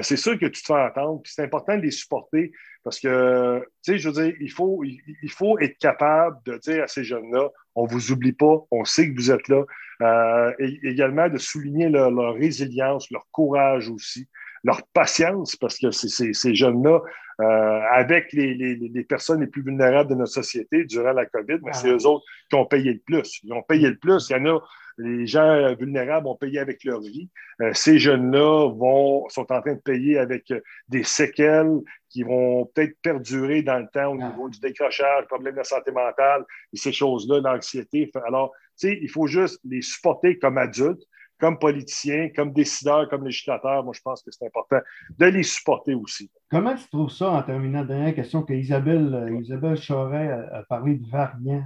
c'est 0.01 0.17
sûr 0.17 0.37
que 0.37 0.45
tu 0.47 0.61
te 0.61 0.67
fais 0.67 0.73
entendre. 0.73 1.21
C'est 1.25 1.43
important 1.43 1.77
de 1.77 1.83
les 1.83 1.91
supporter 1.91 2.51
parce 2.83 2.99
que, 2.99 3.59
tu 3.83 3.93
sais, 3.93 3.97
je 3.97 4.09
veux 4.09 4.23
dire, 4.23 4.35
il 4.41 4.51
faut, 4.51 4.83
il 4.83 5.31
faut 5.31 5.57
être 5.59 5.77
capable 5.77 6.37
de 6.45 6.57
dire 6.57 6.83
à 6.83 6.87
ces 6.87 7.03
jeunes-là, 7.03 7.49
on 7.75 7.85
ne 7.85 7.89
vous 7.89 8.11
oublie 8.11 8.33
pas, 8.33 8.65
on 8.71 8.83
sait 8.83 9.09
que 9.09 9.15
vous 9.15 9.31
êtes 9.31 9.47
là. 9.47 9.63
Euh, 10.01 10.53
et 10.59 10.79
également 10.83 11.29
de 11.29 11.37
souligner 11.37 11.87
leur, 11.87 12.33
résilience, 12.33 13.09
leur 13.11 13.25
courage 13.31 13.89
aussi, 13.89 14.27
leur 14.63 14.85
patience, 14.93 15.55
parce 15.55 15.77
que 15.77 15.91
ces 15.91 16.55
jeunes-là, 16.55 17.01
euh, 17.41 17.81
avec 17.91 18.31
les, 18.31 19.05
personnes 19.07 19.41
les 19.41 19.47
plus 19.47 19.63
vulnérables 19.63 20.09
de 20.09 20.15
notre 20.15 20.31
société 20.31 20.85
durant 20.85 21.13
la 21.13 21.25
COVID, 21.25 21.57
mais 21.63 21.73
c'est 21.73 21.89
eux 21.89 22.05
autres 22.05 22.23
qui 22.49 22.55
ont 22.55 22.65
payé 22.65 22.93
le 22.93 22.99
plus. 22.99 23.39
Ils 23.43 23.53
ont 23.53 23.63
payé 23.63 23.89
le 23.89 23.97
plus. 23.97 24.29
Il 24.29 24.33
y 24.33 24.39
en 24.39 24.45
a, 24.45 24.59
les 24.99 25.25
gens 25.25 25.73
vulnérables 25.75 26.27
ont 26.27 26.35
payé 26.35 26.59
avec 26.59 26.83
leur 26.83 27.01
vie. 27.01 27.29
Euh, 27.61 27.71
ces 27.73 27.97
jeunes-là 27.97 28.69
vont, 28.69 29.27
sont 29.29 29.51
en 29.51 29.61
train 29.61 29.73
de 29.73 29.81
payer 29.81 30.19
avec 30.19 30.53
des 30.87 31.03
séquelles 31.03 31.79
qui 32.09 32.21
vont 32.21 32.65
peut-être 32.67 32.95
perdurer 33.01 33.63
dans 33.63 33.79
le 33.79 33.87
temps 33.91 34.11
au 34.11 34.17
niveau 34.17 34.47
du 34.47 34.59
décrochage, 34.59 35.25
problème 35.25 35.55
de 35.55 35.63
santé 35.63 35.91
mentale 35.91 36.45
et 36.71 36.77
ces 36.77 36.91
choses-là, 36.91 37.41
l'anxiété. 37.41 38.11
Alors, 38.27 38.51
tu 38.79 38.89
sais, 38.89 38.99
il 39.01 39.09
faut 39.09 39.25
juste 39.25 39.59
les 39.65 39.81
supporter 39.81 40.37
comme 40.37 40.59
adultes, 40.59 41.01
comme 41.43 41.59
politiciens, 41.59 42.29
comme 42.33 42.53
décideurs, 42.53 43.09
comme 43.09 43.25
législateurs. 43.25 43.83
Moi, 43.83 43.91
je 43.93 43.99
pense 44.01 44.23
que 44.23 44.31
c'est 44.31 44.45
important 44.45 44.79
de 45.19 45.25
les 45.25 45.43
supporter 45.43 45.93
aussi. 45.93 46.31
Comment 46.49 46.73
tu 46.73 46.87
trouves 46.87 47.11
ça, 47.11 47.31
en 47.31 47.43
terminant, 47.43 47.83
dernière 47.83 48.15
question, 48.15 48.43
que 48.43 48.53
Isabelle, 48.53 49.13
euh, 49.13 49.41
Isabelle 49.41 49.75
Choret 49.75 50.31
a, 50.31 50.63
parlé 50.69 50.95
de 50.95 51.05
variant 51.05 51.61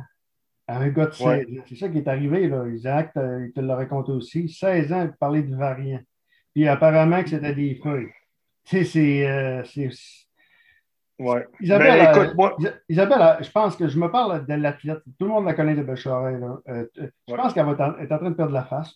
à 0.67 0.79
un 0.79 0.89
gars 0.89 1.05
de 1.05 1.12
16 1.12 1.27
ans? 1.27 1.63
C'est 1.69 1.75
ça 1.75 1.89
qui 1.89 2.00
est 2.00 2.07
arrivé, 2.07 2.48
là. 2.48 2.67
Isaac, 2.67 3.12
il 3.15 3.51
te 3.53 3.60
l'a 3.60 3.75
raconté 3.75 4.12
aussi. 4.13 4.50
16 4.50 4.93
ans, 4.93 5.03
il 5.03 5.12
parlait 5.12 5.43
de 5.43 5.55
variant. 5.55 6.00
Puis 6.55 6.67
apparemment 6.67 7.22
que 7.22 7.29
c'était 7.29 7.53
des 7.53 7.75
feuilles. 7.75 8.10
Tu 8.63 8.84
sais, 8.84 8.84
c'est, 8.84 9.29
euh, 9.29 9.89
Ouais. 11.19 11.46
Isabelle, 11.62 12.00
ben, 12.00 12.24
écoute, 12.24 12.36
moi... 12.36 12.57
Isabelle, 12.89 13.38
je 13.41 13.51
pense 13.51 13.75
que 13.75 13.88
je 13.88 14.00
me 14.00 14.10
parle 14.10 14.43
de 14.43 14.53
l'athlète. 14.55 15.03
Tout 15.19 15.25
le 15.25 15.31
monde 15.31 15.46
la 15.46 15.53
connaît 15.53 15.75
de 15.75 15.84
Bécharet. 15.84 16.39
je 17.27 17.36
pense 17.36 17.53
qu'elle 17.53 17.67
est 17.67 18.12
en 18.12 18.17
train 18.17 18.29
de 18.31 18.36
perdre 18.36 18.53
la 18.53 18.63
face. 18.63 18.96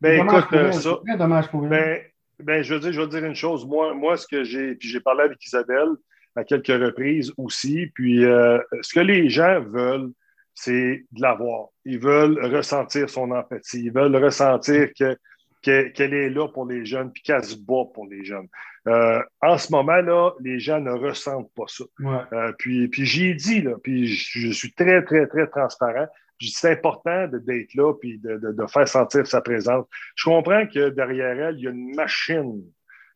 Ben, 0.00 0.24
écoute, 0.24 0.72
ça. 0.72 0.98
Très 1.04 1.16
dommage 1.16 1.48
pour. 1.48 1.62
Ben, 1.62 2.00
ben, 2.38 2.62
je 2.62 2.74
veux 2.74 2.80
dire, 2.80 2.92
je 2.92 3.00
veux 3.00 3.08
dire 3.08 3.24
une 3.24 3.34
chose. 3.34 3.66
Moi, 3.66 3.94
moi 3.94 4.16
ce 4.16 4.26
que 4.26 4.44
j'ai, 4.44 4.74
puis 4.74 4.88
j'ai 4.88 5.00
parlé 5.00 5.24
avec 5.24 5.44
Isabelle 5.44 5.90
à 6.36 6.44
quelques 6.44 6.68
reprises 6.68 7.32
aussi, 7.36 7.90
puis 7.94 8.24
euh, 8.24 8.58
ce 8.82 8.94
que 8.94 9.00
les 9.00 9.28
gens 9.28 9.60
veulent, 9.60 10.10
c'est 10.54 11.04
de 11.12 11.20
l'avoir. 11.20 11.68
Ils 11.84 11.98
veulent 11.98 12.44
ressentir 12.54 13.10
son 13.10 13.30
empathie. 13.30 13.84
Ils 13.84 13.92
veulent 13.92 14.16
ressentir 14.16 14.88
que, 14.98 15.16
qu'elle 15.62 16.14
est 16.14 16.30
là 16.30 16.48
pour 16.48 16.66
les 16.66 16.84
jeunes, 16.84 17.12
puis 17.12 17.22
qu'elle 17.22 17.44
se 17.44 17.56
bat 17.56 17.84
pour 17.92 18.06
les 18.06 18.24
jeunes. 18.24 18.48
Euh, 18.88 19.20
en 19.42 19.58
ce 19.58 19.70
moment-là, 19.72 20.32
les 20.40 20.58
gens 20.58 20.80
ne 20.80 20.92
ressentent 20.92 21.52
pas 21.54 21.64
ça. 21.66 21.84
Euh, 22.32 22.52
puis, 22.58 22.88
puis 22.88 23.04
j'y 23.04 23.26
ai 23.26 23.34
dit, 23.34 23.60
là, 23.60 23.72
puis 23.82 24.06
je 24.06 24.50
suis 24.50 24.72
très, 24.72 25.02
très, 25.04 25.26
très 25.26 25.46
transparent 25.48 26.06
c'est 26.48 26.70
important 26.70 27.28
d'être 27.28 27.74
là 27.74 27.92
puis 27.94 28.18
de, 28.18 28.66
faire 28.66 28.88
sentir 28.88 29.26
sa 29.26 29.40
présence. 29.40 29.86
Je 30.14 30.24
comprends 30.24 30.66
que 30.66 30.88
derrière 30.90 31.38
elle, 31.38 31.56
il 31.58 31.64
y 31.64 31.66
a 31.66 31.70
une 31.70 31.94
machine 31.94 32.62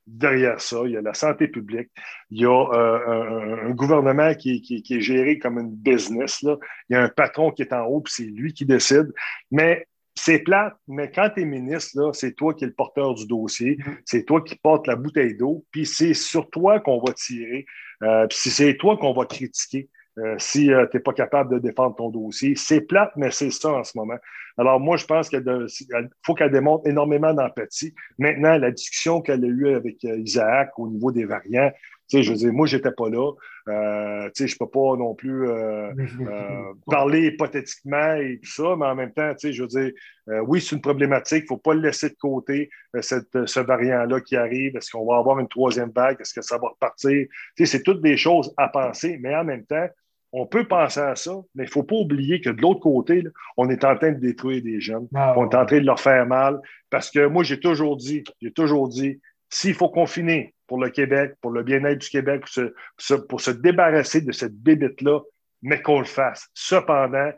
derrière 0.06 0.60
ça. 0.60 0.82
Il 0.84 0.92
y 0.92 0.96
a 0.96 1.02
la 1.02 1.14
santé 1.14 1.48
publique. 1.48 1.90
Il 2.30 2.42
y 2.42 2.46
a 2.46 2.50
euh, 2.50 3.68
un, 3.68 3.70
gouvernement 3.70 4.34
qui, 4.34 4.84
est 4.90 5.00
géré 5.00 5.38
comme 5.38 5.58
une 5.58 5.74
business. 5.74 6.42
Là. 6.42 6.58
Il 6.88 6.94
y 6.94 6.96
a 6.96 7.02
un 7.02 7.08
patron 7.08 7.50
qui 7.50 7.62
est 7.62 7.72
en 7.72 7.84
haut, 7.86 8.00
puis 8.00 8.12
c'est 8.14 8.24
lui 8.24 8.52
qui 8.52 8.66
décide. 8.66 9.12
Mais 9.50 9.86
c'est 10.14 10.40
plate, 10.40 10.74
mais 10.86 11.10
quand 11.10 11.30
tu 11.34 11.42
es 11.42 11.44
ministre, 11.44 12.12
c'est 12.12 12.34
toi 12.34 12.54
qui 12.54 12.64
es 12.64 12.66
le 12.68 12.72
porteur 12.72 13.14
du 13.14 13.26
dossier, 13.26 13.76
mm-hmm. 13.76 13.96
c'est 14.04 14.24
toi 14.24 14.40
qui 14.42 14.54
portes 14.54 14.86
la 14.86 14.94
bouteille 14.94 15.36
d'eau, 15.36 15.64
puis 15.72 15.86
c'est 15.86 16.14
sur 16.14 16.48
toi 16.50 16.78
qu'on 16.78 17.02
va 17.04 17.12
tirer, 17.14 17.66
euh, 18.02 18.26
puis 18.28 18.38
c'est 18.50 18.76
toi 18.76 18.96
qu'on 18.96 19.12
va 19.12 19.26
critiquer. 19.26 19.88
Euh, 20.18 20.36
si 20.38 20.72
euh, 20.72 20.86
tu 20.86 20.96
n'es 20.96 21.02
pas 21.02 21.12
capable 21.12 21.52
de 21.54 21.58
défendre 21.58 21.96
ton 21.96 22.08
dossier. 22.08 22.54
C'est 22.54 22.82
plate, 22.82 23.10
mais 23.16 23.32
c'est 23.32 23.50
ça 23.50 23.70
en 23.70 23.82
ce 23.82 23.98
moment. 23.98 24.16
Alors, 24.56 24.78
moi, 24.78 24.96
je 24.96 25.06
pense 25.06 25.28
qu'il 25.28 25.42
faut 26.24 26.34
qu'elle 26.34 26.52
démontre 26.52 26.86
énormément 26.86 27.34
d'empathie. 27.34 27.92
Maintenant, 28.18 28.56
la 28.56 28.70
discussion 28.70 29.20
qu'elle 29.20 29.44
a 29.44 29.48
eue 29.48 29.74
avec 29.74 30.04
euh, 30.04 30.18
Isaac 30.18 30.70
au 30.78 30.88
niveau 30.88 31.10
des 31.10 31.24
variants, 31.24 31.72
tu 32.08 32.18
sais, 32.18 32.22
je 32.22 32.30
veux 32.30 32.36
dire, 32.36 32.52
moi, 32.52 32.66
je 32.66 32.76
n'étais 32.76 32.92
pas 32.92 33.08
là. 33.08 33.32
tu 34.28 34.30
sais, 34.34 34.46
je 34.46 34.54
ne 34.54 34.58
peux 34.58 34.70
pas 34.70 34.94
non 34.96 35.14
plus 35.14 35.48
parler 36.86 37.28
hypothétiquement 37.28 38.14
et 38.16 38.38
tout 38.40 38.50
ça, 38.50 38.76
mais 38.78 38.84
en 38.84 38.94
même 38.94 39.12
temps, 39.12 39.32
tu 39.32 39.48
sais, 39.48 39.52
je 39.54 39.62
veux 39.62 39.68
dire, 39.68 39.90
oui, 40.46 40.60
c'est 40.60 40.76
une 40.76 40.82
problématique. 40.82 41.38
Il 41.38 41.44
ne 41.44 41.48
faut 41.48 41.56
pas 41.56 41.72
le 41.72 41.80
laisser 41.80 42.10
de 42.10 42.14
côté, 42.14 42.68
cette, 43.00 43.46
ce 43.46 43.58
variant-là 43.58 44.20
qui 44.20 44.36
arrive. 44.36 44.76
Est-ce 44.76 44.90
qu'on 44.90 45.06
va 45.06 45.16
avoir 45.16 45.40
une 45.40 45.48
troisième 45.48 45.90
vague? 45.92 46.20
Est-ce 46.20 46.34
que 46.34 46.42
ça 46.42 46.58
va 46.58 46.68
repartir? 46.68 47.26
Tu 47.56 47.64
sais, 47.64 47.78
c'est 47.78 47.82
toutes 47.82 48.02
des 48.02 48.18
choses 48.18 48.52
à 48.58 48.68
penser, 48.68 49.18
mais 49.22 49.34
en 49.34 49.44
même 49.44 49.64
temps, 49.64 49.88
on 50.36 50.46
peut 50.46 50.66
penser 50.66 50.98
à 50.98 51.14
ça, 51.14 51.30
mais 51.54 51.62
il 51.62 51.66
ne 51.66 51.70
faut 51.70 51.84
pas 51.84 51.94
oublier 51.94 52.40
que 52.40 52.50
de 52.50 52.60
l'autre 52.60 52.80
côté, 52.80 53.22
on 53.56 53.70
est 53.70 53.84
en 53.84 53.96
train 53.96 54.10
de 54.10 54.18
détruire 54.18 54.60
des 54.62 54.80
jeunes. 54.80 55.06
Ah, 55.14 55.32
on 55.36 55.48
est 55.48 55.54
en 55.54 55.64
train 55.64 55.78
de 55.78 55.86
leur 55.86 56.00
faire 56.00 56.26
mal. 56.26 56.60
Parce 56.90 57.08
que 57.08 57.24
moi, 57.28 57.44
j'ai 57.44 57.60
toujours 57.60 57.96
dit, 57.96 58.24
j'ai 58.42 58.50
toujours 58.50 58.88
dit, 58.88 59.20
s'il 59.48 59.74
faut 59.74 59.90
confiner 59.90 60.52
pour 60.66 60.82
le 60.82 60.90
Québec, 60.90 61.34
pour 61.40 61.52
le 61.52 61.62
bien-être 61.62 62.00
du 62.00 62.08
Québec, 62.08 62.46
pour 63.28 63.40
se, 63.40 63.50
débarrasser 63.52 64.22
de 64.22 64.32
cette 64.32 64.56
bébête-là, 64.56 65.20
mais 65.62 65.80
qu'on 65.80 66.00
le 66.00 66.04
fasse. 66.04 66.48
Cependant, 66.52 67.30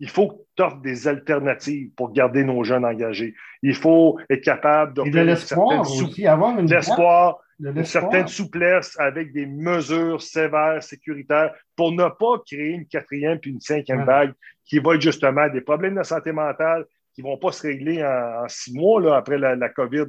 il 0.00 0.08
faut 0.08 0.28
que 0.28 0.34
tu 0.56 0.62
offres 0.64 0.80
des 0.80 1.06
alternatives 1.06 1.92
pour 1.94 2.12
garder 2.12 2.42
nos 2.42 2.64
jeunes 2.64 2.84
engagés. 2.84 3.34
Il 3.62 3.76
faut 3.76 4.18
être 4.28 4.42
capable 4.42 4.94
de, 4.94 5.08
de 5.08 5.20
l'espoir 5.20 5.82
aussi, 5.82 6.26
avoir 6.26 6.58
une 6.58 6.68
l'espoir 6.68 7.38
une 7.62 7.84
certaine 7.84 8.28
souplesse 8.28 8.98
avec 8.98 9.32
des 9.32 9.46
mesures 9.46 10.22
sévères, 10.22 10.82
sécuritaires, 10.82 11.54
pour 11.76 11.92
ne 11.92 12.08
pas 12.08 12.42
créer 12.46 12.70
une 12.70 12.86
quatrième 12.86 13.38
puis 13.38 13.50
une 13.50 13.60
cinquième 13.60 14.04
vague 14.04 14.32
qui 14.64 14.78
va 14.78 14.94
être 14.94 15.02
justement 15.02 15.48
des 15.48 15.60
problèmes 15.60 15.96
de 15.96 16.02
santé 16.02 16.32
mentale 16.32 16.86
qui 17.14 17.22
ne 17.22 17.28
vont 17.28 17.36
pas 17.36 17.52
se 17.52 17.62
régler 17.62 18.04
en, 18.04 18.48
six 18.48 18.74
mois 18.74 19.00
là, 19.00 19.16
après 19.16 19.38
la, 19.38 19.68
COVID, 19.68 20.06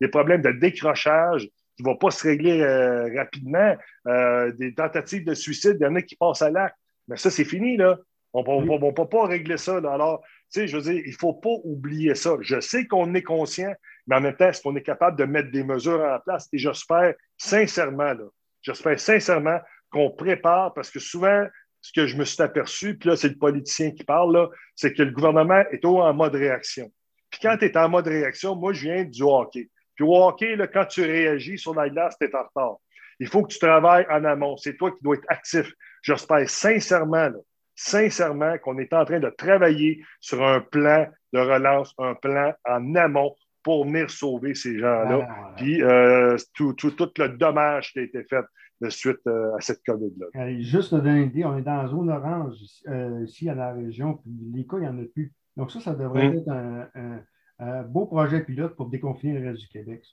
des 0.00 0.08
problèmes 0.08 0.42
de 0.42 0.52
décrochage 0.52 1.48
qui 1.76 1.82
ne 1.82 1.88
vont 1.88 1.96
pas 1.96 2.10
se 2.10 2.22
régler 2.22 2.60
euh, 2.60 3.10
rapidement, 3.16 3.74
euh, 4.06 4.52
des 4.52 4.72
tentatives 4.74 5.24
de 5.24 5.34
suicide, 5.34 5.76
il 5.80 5.84
y 5.84 5.86
en 5.86 5.96
a 5.96 6.02
qui 6.02 6.14
passent 6.14 6.42
à 6.42 6.50
l'acte. 6.50 6.76
Mais 7.08 7.16
ça, 7.16 7.30
c'est 7.30 7.44
fini, 7.44 7.76
là. 7.76 7.98
On 8.32 8.62
ne 8.62 8.92
peut 8.92 9.08
pas 9.08 9.26
régler 9.26 9.56
ça. 9.56 9.76
Alors, 9.76 10.22
tu 10.52 10.60
sais, 10.60 10.66
je 10.66 10.76
veux 10.76 10.82
dire, 10.82 11.02
il 11.04 11.10
ne 11.10 11.16
faut 11.16 11.34
pas 11.34 11.54
oublier 11.62 12.14
ça. 12.14 12.36
Je 12.40 12.58
sais 12.60 12.86
qu'on 12.86 13.14
est 13.14 13.22
conscient, 13.22 13.72
mais 14.06 14.16
en 14.16 14.20
même 14.20 14.36
temps, 14.36 14.48
est-ce 14.48 14.62
qu'on 14.62 14.76
est 14.76 14.82
capable 14.82 15.18
de 15.18 15.24
mettre 15.24 15.50
des 15.50 15.64
mesures 15.64 16.02
en 16.02 16.18
place? 16.20 16.48
Et 16.52 16.58
j'espère 16.58 17.14
sincèrement, 17.36 18.14
j'espère 18.62 18.98
sincèrement 19.00 19.58
qu'on 19.90 20.10
prépare, 20.10 20.74
parce 20.74 20.90
que 20.90 20.98
souvent, 20.98 21.46
ce 21.80 21.92
que 21.92 22.06
je 22.06 22.16
me 22.16 22.24
suis 22.24 22.42
aperçu, 22.42 22.96
puis 22.96 23.10
là, 23.10 23.16
c'est 23.16 23.28
le 23.28 23.36
politicien 23.36 23.90
qui 23.90 24.04
parle, 24.04 24.48
c'est 24.74 24.92
que 24.92 25.02
le 25.02 25.10
gouvernement 25.10 25.62
est 25.70 25.84
en 25.84 26.14
mode 26.14 26.34
réaction. 26.34 26.90
Puis 27.30 27.40
quand 27.42 27.56
tu 27.58 27.66
es 27.66 27.76
en 27.76 27.88
mode 27.88 28.06
réaction, 28.06 28.56
moi, 28.56 28.72
je 28.72 28.84
viens 28.84 29.04
du 29.04 29.22
hockey. 29.22 29.68
Puis 29.94 30.04
au 30.04 30.16
hockey, 30.16 30.56
là, 30.56 30.66
quand 30.66 30.86
tu 30.86 31.02
réagis 31.02 31.58
sur 31.58 31.74
la 31.74 31.88
glace, 31.88 32.16
tu 32.18 32.26
es 32.26 32.34
en 32.34 32.42
retard. 32.42 32.76
Il 33.20 33.28
faut 33.28 33.42
que 33.42 33.52
tu 33.52 33.58
travailles 33.58 34.06
en 34.10 34.24
amont. 34.24 34.56
C'est 34.56 34.76
toi 34.76 34.90
qui 34.90 35.02
dois 35.02 35.16
être 35.16 35.26
actif. 35.28 35.72
J'espère 36.02 36.48
sincèrement, 36.48 37.30
sincèrement 37.74 38.58
qu'on 38.58 38.78
est 38.78 38.92
en 38.92 39.04
train 39.04 39.20
de 39.20 39.30
travailler 39.30 40.02
sur 40.20 40.42
un 40.42 40.60
plan 40.60 41.06
de 41.32 41.38
relance, 41.38 41.94
un 41.98 42.14
plan 42.14 42.54
en 42.64 42.94
amont 42.94 43.36
pour 43.64 43.86
venir 43.86 44.10
sauver 44.10 44.54
ces 44.54 44.78
gens-là. 44.78 45.26
Ah, 45.28 45.54
Puis 45.56 45.82
euh, 45.82 46.36
tout, 46.52 46.76
le 46.82 47.28
dommage 47.28 47.92
qui 47.92 47.98
a 47.98 48.02
été 48.02 48.22
fait 48.22 48.44
de 48.80 48.90
suite 48.90 49.26
euh, 49.26 49.56
à 49.56 49.60
cette 49.60 49.82
COVID-là. 49.84 50.26
Euh, 50.36 50.60
juste 50.60 50.94
de 50.94 51.00
donner 51.00 51.24
idée, 51.24 51.44
on 51.44 51.56
est 51.56 51.62
dans 51.62 51.82
la 51.82 51.88
zone 51.88 52.10
orange 52.10 52.54
ici 53.24 53.48
à 53.48 53.54
la 53.54 53.72
région, 53.72 54.14
puis 54.14 54.30
les 54.54 54.66
cas, 54.66 54.76
il 54.76 54.82
n'y 54.82 54.88
en 54.88 54.98
a 54.98 55.04
plus. 55.12 55.32
Donc 55.56 55.72
ça, 55.72 55.80
ça 55.80 55.94
devrait 55.94 56.28
hum. 56.28 56.34
être 56.34 56.48
un, 57.58 57.82
beau 57.84 58.06
projet 58.06 58.44
pilote 58.44 58.76
pour 58.76 58.90
déconfiner 58.90 59.38
le 59.38 59.48
reste 59.48 59.62
du 59.62 59.68
Québec. 59.68 60.04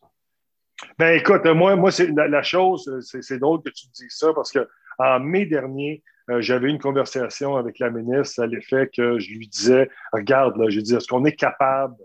Ben 0.97 1.19
écoute, 1.19 1.45
moi, 1.45 1.75
moi 1.75 1.91
c'est 1.91 2.07
la, 2.07 2.41
chose, 2.41 2.89
c'est 3.01 3.39
drôle 3.39 3.61
que 3.61 3.69
tu 3.69 3.87
dises 3.87 4.15
ça 4.15 4.31
parce 4.33 4.51
qu'en 4.51 5.19
mai 5.19 5.45
dernier, 5.45 6.01
j'avais 6.39 6.69
une 6.69 6.79
conversation 6.79 7.57
avec 7.57 7.79
la 7.79 7.89
ministre 7.89 8.41
à 8.41 8.47
l'effet 8.47 8.89
que 8.95 9.19
je 9.19 9.31
lui 9.33 9.47
disais, 9.47 9.89
regarde, 10.13 10.55
là, 10.57 10.69
je 10.69 10.79
dit, 10.79 10.95
est-ce 10.95 11.07
qu'on 11.07 11.25
est 11.25 11.35
capable 11.35 11.95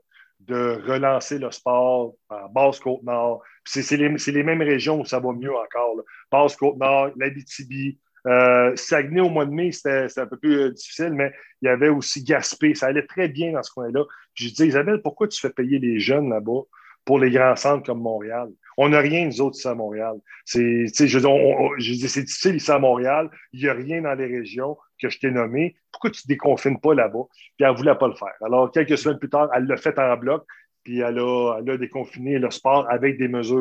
de 0.46 0.80
relancer 0.86 1.38
le 1.38 1.50
sport 1.50 2.14
en 2.28 2.48
Basse-Côte-Nord. 2.48 3.42
C'est 3.64 3.96
les, 3.96 4.42
mêmes 4.42 4.62
régions 4.62 5.00
où 5.00 5.04
ça 5.04 5.18
va 5.18 5.32
mieux 5.32 5.54
encore. 5.54 5.96
Basse-Côte-Nord, 6.30 7.10
l'Abitibi, 7.16 7.98
euh, 8.26 8.74
Saguenay 8.76 9.20
au 9.20 9.28
mois 9.28 9.46
de 9.46 9.50
mai, 9.50 9.72
c'était 9.72 10.20
un 10.20 10.26
peu 10.26 10.36
plus 10.36 10.58
euh, 10.58 10.70
difficile, 10.70 11.12
mais 11.12 11.32
il 11.62 11.66
y 11.66 11.68
avait 11.68 11.88
aussi 11.88 12.22
Gaspé. 12.22 12.74
Ça 12.74 12.86
allait 12.86 13.06
très 13.06 13.28
bien 13.28 13.52
dans 13.52 13.62
ce 13.62 13.72
coin-là. 13.72 14.04
Je 14.34 14.48
disais, 14.48 14.68
Isabelle, 14.68 15.00
pourquoi 15.02 15.28
tu 15.28 15.40
fais 15.40 15.50
payer 15.50 15.78
les 15.78 15.98
jeunes 15.98 16.30
là-bas 16.30 16.62
pour 17.04 17.18
les 17.18 17.30
grands 17.30 17.56
centres 17.56 17.86
comme 17.86 18.00
Montréal? 18.00 18.48
On 18.76 18.90
n'a 18.90 19.00
rien, 19.00 19.26
nous 19.26 19.40
autres, 19.40 19.56
ici 19.56 19.68
à 19.68 19.74
Montréal. 19.74 20.16
C'est, 20.44 20.86
je, 20.86 21.06
je 21.06 21.92
dis, 21.92 22.08
c'est 22.08 22.22
difficile 22.22 22.56
ici 22.56 22.70
à 22.70 22.78
Montréal. 22.78 23.30
Il 23.52 23.62
n'y 23.62 23.68
a 23.68 23.72
rien 23.72 24.02
dans 24.02 24.14
les 24.14 24.26
régions 24.26 24.76
que 25.00 25.08
je 25.08 25.18
t'ai 25.18 25.30
nommées. 25.30 25.76
Pourquoi 25.92 26.10
tu 26.10 26.22
ne 26.26 26.34
déconfines 26.34 26.80
pas 26.80 26.94
là-bas? 26.94 27.24
Puis 27.30 27.64
elle 27.64 27.72
ne 27.72 27.76
voulait 27.76 27.94
pas 27.94 28.08
le 28.08 28.14
faire. 28.14 28.34
Alors, 28.44 28.70
quelques 28.70 28.98
semaines 28.98 29.18
plus 29.18 29.30
tard, 29.30 29.48
elle 29.54 29.64
l'a 29.64 29.76
fait 29.76 29.98
en 29.98 30.16
bloc, 30.16 30.44
puis 30.84 31.00
elle 31.00 31.18
a, 31.18 31.58
elle 31.58 31.70
a 31.70 31.76
déconfiné 31.78 32.38
le 32.38 32.50
sport 32.50 32.86
avec 32.90 33.18
des 33.18 33.28
mesures 33.28 33.56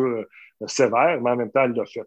euh, 0.62 0.67
sévères, 0.67 1.19
mais 1.21 1.32
en 1.32 1.36
même 1.36 1.51
temps, 1.51 1.63
elle 1.63 1.73
l'a 1.73 1.86
fait. 1.86 2.01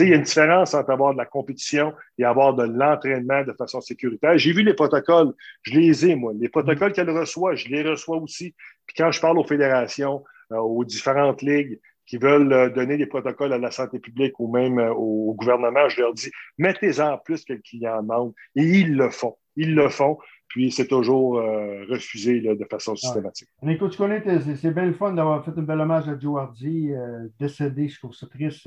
Il 0.00 0.08
y 0.10 0.12
a 0.12 0.16
une 0.16 0.22
différence 0.22 0.74
entre 0.74 0.90
avoir 0.90 1.12
de 1.12 1.18
la 1.18 1.26
compétition 1.26 1.92
et 2.18 2.24
avoir 2.24 2.54
de 2.54 2.64
l'entraînement 2.64 3.42
de 3.42 3.52
façon 3.52 3.80
sécuritaire. 3.80 4.38
J'ai 4.38 4.52
vu 4.52 4.62
les 4.62 4.74
protocoles, 4.74 5.32
je 5.62 5.72
les 5.78 6.06
ai, 6.06 6.14
moi. 6.14 6.32
Les 6.38 6.48
protocoles 6.48 6.92
qu'elle 6.92 7.10
reçoit, 7.10 7.56
je 7.56 7.68
les 7.68 7.82
reçois 7.82 8.16
aussi. 8.18 8.54
Puis 8.86 8.94
quand 8.96 9.10
je 9.10 9.20
parle 9.20 9.38
aux 9.38 9.44
fédérations, 9.44 10.22
euh, 10.52 10.58
aux 10.58 10.84
différentes 10.84 11.42
ligues, 11.42 11.80
qui 12.08 12.16
veulent 12.16 12.52
euh, 12.52 12.70
donner 12.70 12.96
des 12.96 13.06
protocoles 13.06 13.52
à 13.52 13.58
la 13.58 13.70
santé 13.70 13.98
publique 13.98 14.40
ou 14.40 14.50
même 14.50 14.78
euh, 14.78 14.92
au 14.92 15.34
gouvernement, 15.34 15.88
je 15.88 16.00
leur 16.00 16.14
dis, 16.14 16.30
mettez-en 16.56 17.18
plus 17.18 17.44
que 17.44 17.52
le 17.52 17.60
client 17.60 18.02
demande. 18.02 18.32
Et 18.56 18.62
ils 18.62 18.96
le 18.96 19.10
font. 19.10 19.36
Ils 19.56 19.74
le 19.74 19.88
font. 19.90 20.18
Puis 20.48 20.72
c'est 20.72 20.86
toujours 20.86 21.38
euh, 21.38 21.84
refusé 21.90 22.40
de 22.40 22.64
façon 22.70 22.96
systématique. 22.96 23.48
Écoute, 23.66 23.92
tu 23.92 23.98
connais, 23.98 24.22
c'est 24.56 24.74
bien 24.74 24.86
le 24.86 24.94
fun 24.94 25.12
d'avoir 25.12 25.44
fait 25.44 25.50
un 25.54 25.62
bel 25.62 25.78
hommage 25.78 26.08
à 26.08 26.18
Joe 26.18 26.40
Hardy, 26.40 26.90
décédé, 27.38 27.88
je 27.88 27.98
trouve 27.98 28.14
ça 28.14 28.26
triste, 28.26 28.66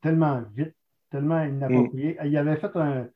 tellement 0.00 0.42
vite, 0.56 0.74
tellement 1.10 1.44
inapproprié. 1.44 2.16
Mm. 2.18 2.26
Il 2.26 2.36
avait 2.38 2.56
fait 2.56 2.74
un, 2.74 3.06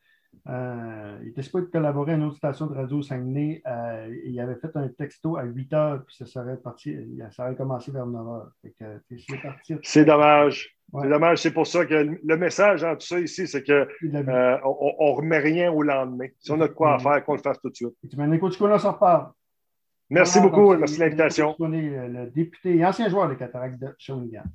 euh, 0.46 1.18
il 1.22 1.28
était 1.28 1.42
supposé 1.42 1.66
collaborer 1.70 2.12
à 2.12 2.14
une 2.16 2.24
autre 2.24 2.36
station 2.36 2.66
de 2.66 2.74
radio 2.74 3.00
Saguenay. 3.00 3.62
Euh, 3.66 4.14
il 4.26 4.38
avait 4.40 4.56
fait 4.56 4.76
un 4.76 4.88
texto 4.88 5.36
à 5.36 5.44
8 5.44 5.72
heures, 5.72 6.04
puis 6.04 6.16
ça 6.16 6.26
serait, 6.26 6.58
parti, 6.58 6.96
ça 7.30 7.44
aurait 7.44 7.56
commencé 7.56 7.90
vers 7.90 8.06
9 8.06 8.28
heures. 8.28 8.50
C'est 9.82 10.04
dommage. 10.04 10.76
C'est 10.92 11.08
dommage. 11.08 11.38
C'est 11.38 11.50
pour 11.52 11.66
ça 11.66 11.86
que 11.86 11.94
le 12.22 12.36
message 12.36 12.82
dans 12.82 12.94
tout 12.94 13.06
ça 13.06 13.18
ici, 13.18 13.46
c'est 13.46 13.64
qu'on 13.64 13.72
euh, 13.72 13.86
ne 14.02 15.14
remet 15.16 15.38
rien 15.38 15.72
au 15.72 15.82
lendemain. 15.82 16.26
Si 16.38 16.50
on 16.52 16.60
a 16.60 16.68
de 16.68 16.74
quoi 16.74 16.98
faire, 16.98 17.24
qu'on 17.24 17.34
le 17.34 17.40
fasse 17.40 17.60
tout 17.60 17.70
de 17.70 17.76
suite. 17.76 17.94
Tu 18.10 18.16
on 18.18 18.78
s'en 18.78 18.92
reparle. 18.92 19.30
Merci 20.10 20.40
beaucoup. 20.40 20.76
merci 20.76 20.96
de 20.96 21.04
l'invitation. 21.04 21.56
Le 21.58 22.26
député 22.26 22.76
et 22.76 22.84
ancien 22.84 23.08
joueur 23.08 23.30
des 23.30 23.36
Cataractes 23.36 23.80
de 23.80 23.94
Shawinigan. 23.98 24.42